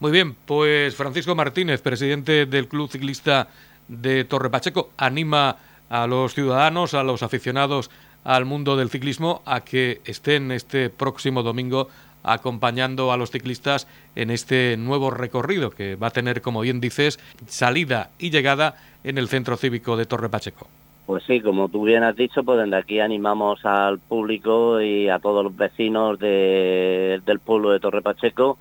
Muy 0.00 0.10
bien, 0.10 0.34
pues 0.46 0.96
Francisco 0.96 1.34
Martínez, 1.34 1.82
presidente 1.82 2.46
del 2.46 2.66
Club 2.66 2.88
Ciclista 2.88 3.48
de 3.88 4.24
Torre 4.24 4.48
Pacheco, 4.48 4.88
anima 4.96 5.56
a 5.90 6.06
los 6.06 6.32
ciudadanos, 6.32 6.94
a 6.94 7.02
los 7.02 7.22
aficionados 7.22 7.90
al 8.24 8.46
mundo 8.46 8.74
del 8.74 8.88
ciclismo 8.88 9.42
a 9.44 9.60
que 9.60 10.00
estén 10.06 10.50
este 10.50 10.88
próximo 10.88 11.42
domingo 11.42 11.90
acompañando 12.22 13.12
a 13.12 13.16
los 13.16 13.30
ciclistas 13.30 13.86
en 14.16 14.30
este 14.30 14.76
nuevo 14.76 15.10
recorrido 15.10 15.70
que 15.70 15.96
va 15.96 16.08
a 16.08 16.10
tener, 16.10 16.42
como 16.42 16.60
bien 16.60 16.80
dices, 16.80 17.18
salida 17.46 18.10
y 18.18 18.30
llegada 18.30 18.76
en 19.04 19.18
el 19.18 19.28
Centro 19.28 19.56
Cívico 19.56 19.96
de 19.96 20.06
Torre 20.06 20.28
Pacheco. 20.28 20.66
Pues 21.06 21.22
sí, 21.24 21.40
como 21.40 21.68
tú 21.68 21.84
bien 21.84 22.02
has 22.02 22.16
dicho, 22.16 22.44
pues 22.44 22.58
desde 22.58 22.76
aquí 22.76 23.00
animamos 23.00 23.64
al 23.64 23.98
público 23.98 24.80
y 24.80 25.08
a 25.08 25.18
todos 25.18 25.42
los 25.42 25.56
vecinos 25.56 26.18
del 26.18 27.40
pueblo 27.42 27.70
de 27.70 27.80
Torre 27.80 28.02
Pacheco 28.02 28.58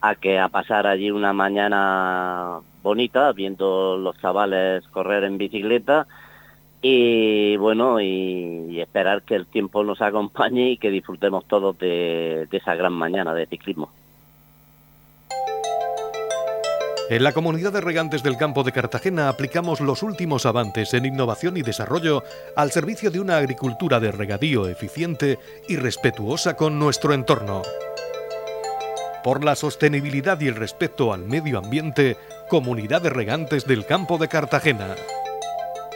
a 0.00 0.16
que 0.16 0.38
a 0.38 0.48
pasar 0.48 0.86
allí 0.86 1.10
una 1.10 1.32
mañana 1.32 2.58
bonita, 2.82 3.32
viendo 3.32 3.96
los 3.96 4.20
chavales 4.20 4.86
correr 4.88 5.24
en 5.24 5.38
bicicleta 5.38 6.06
y 6.86 7.56
bueno, 7.56 7.98
y, 7.98 8.78
esperar 8.78 9.22
que 9.22 9.34
el 9.34 9.46
tiempo 9.46 9.82
nos 9.82 10.02
acompañe 10.02 10.72
y 10.72 10.76
que 10.76 10.90
disfrutemos 10.90 11.46
todos 11.46 11.78
de, 11.78 12.46
de 12.50 12.56
esa 12.58 12.74
gran 12.74 12.92
mañana 12.92 13.32
de 13.32 13.46
ciclismo. 13.46 13.90
En 17.08 17.24
la 17.24 17.32
comunidad 17.32 17.72
de 17.72 17.80
regantes 17.80 18.22
del 18.22 18.36
campo 18.36 18.64
de 18.64 18.72
Cartagena 18.72 19.30
aplicamos 19.30 19.80
los 19.80 20.02
últimos 20.02 20.44
avances 20.44 20.92
en 20.92 21.06
innovación 21.06 21.56
y 21.56 21.62
desarrollo 21.62 22.22
al 22.54 22.70
servicio 22.70 23.10
de 23.10 23.20
una 23.20 23.38
agricultura 23.38 23.98
de 23.98 24.12
regadío 24.12 24.68
eficiente 24.68 25.38
y 25.66 25.76
respetuosa 25.76 26.54
con 26.54 26.78
nuestro 26.78 27.14
entorno. 27.14 27.62
Por 29.22 29.42
la 29.42 29.56
sostenibilidad 29.56 30.38
y 30.38 30.48
el 30.48 30.56
respeto 30.56 31.14
al 31.14 31.24
medio 31.24 31.56
ambiente, 31.56 32.18
Comunidad 32.50 33.00
de 33.00 33.08
Regantes 33.08 33.64
del 33.64 33.86
Campo 33.86 34.18
de 34.18 34.28
Cartagena. 34.28 34.96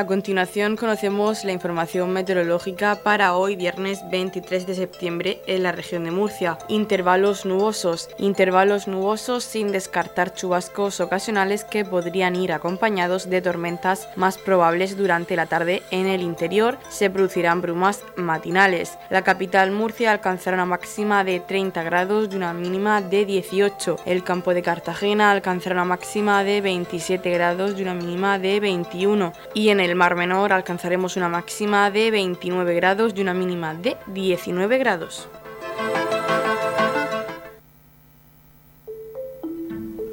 A 0.00 0.06
continuación 0.06 0.76
conocemos 0.76 1.44
la 1.44 1.52
información 1.52 2.10
meteorológica 2.10 3.00
para 3.02 3.34
hoy 3.34 3.54
viernes 3.54 4.00
23 4.10 4.66
de 4.66 4.74
septiembre 4.74 5.42
en 5.46 5.62
la 5.62 5.72
región 5.72 6.04
de 6.04 6.10
Murcia. 6.10 6.56
Intervalos 6.68 7.44
nubosos. 7.44 8.08
Intervalos 8.16 8.88
nubosos 8.88 9.44
sin 9.44 9.72
descartar 9.72 10.32
chubascos 10.32 11.00
ocasionales 11.00 11.64
que 11.64 11.84
podrían 11.84 12.34
ir 12.34 12.54
acompañados 12.54 13.28
de 13.28 13.42
tormentas 13.42 14.08
más 14.16 14.38
probables 14.38 14.96
durante 14.96 15.36
la 15.36 15.44
tarde 15.44 15.82
en 15.90 16.06
el 16.06 16.22
interior. 16.22 16.78
Se 16.88 17.10
producirán 17.10 17.60
brumas 17.60 18.02
matinales. 18.16 18.96
La 19.10 19.20
capital 19.20 19.70
Murcia 19.70 20.12
alcanzará 20.12 20.54
una 20.54 20.64
máxima 20.64 21.24
de 21.24 21.40
30 21.40 21.82
grados 21.82 22.30
y 22.32 22.36
una 22.36 22.54
mínima 22.54 23.02
de 23.02 23.26
18. 23.26 23.98
El 24.06 24.24
campo 24.24 24.54
de 24.54 24.62
Cartagena 24.62 25.30
alcanzará 25.30 25.74
una 25.74 25.84
máxima 25.84 26.42
de 26.42 26.62
27 26.62 27.30
grados 27.32 27.74
y 27.76 27.82
una 27.82 27.92
mínima 27.92 28.38
de 28.38 28.60
21. 28.60 29.34
Y 29.52 29.68
en 29.68 29.80
el 29.80 29.89
el 29.90 29.96
Mar 29.96 30.14
Menor 30.14 30.52
alcanzaremos 30.52 31.16
una 31.16 31.28
máxima 31.28 31.90
de 31.90 32.12
29 32.12 32.74
grados 32.74 33.12
y 33.16 33.22
una 33.22 33.34
mínima 33.34 33.74
de 33.74 33.96
19 34.06 34.78
grados. 34.78 35.28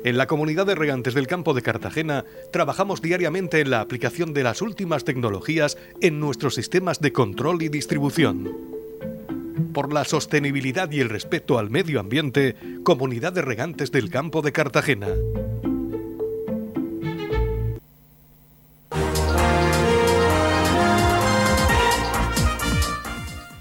En 0.03 0.17
la 0.17 0.25
comunidad 0.25 0.65
de 0.65 0.73
regantes 0.73 1.13
del 1.13 1.27
campo 1.27 1.53
de 1.53 1.61
Cartagena 1.61 2.25
trabajamos 2.51 3.01
diariamente 3.01 3.59
en 3.59 3.69
la 3.69 3.81
aplicación 3.81 4.33
de 4.33 4.43
las 4.43 4.61
últimas 4.61 5.03
tecnologías 5.03 5.77
en 6.01 6.19
nuestros 6.19 6.55
sistemas 6.55 6.99
de 6.99 7.13
control 7.13 7.61
y 7.61 7.69
distribución. 7.69 8.49
Por 9.73 9.93
la 9.93 10.05
sostenibilidad 10.05 10.89
y 10.91 11.01
el 11.01 11.09
respeto 11.09 11.59
al 11.59 11.69
medio 11.69 11.99
ambiente, 11.99 12.55
Comunidad 12.83 13.33
de 13.33 13.43
Regantes 13.43 13.91
del 13.91 14.09
Campo 14.09 14.41
de 14.41 14.51
Cartagena. 14.53 15.09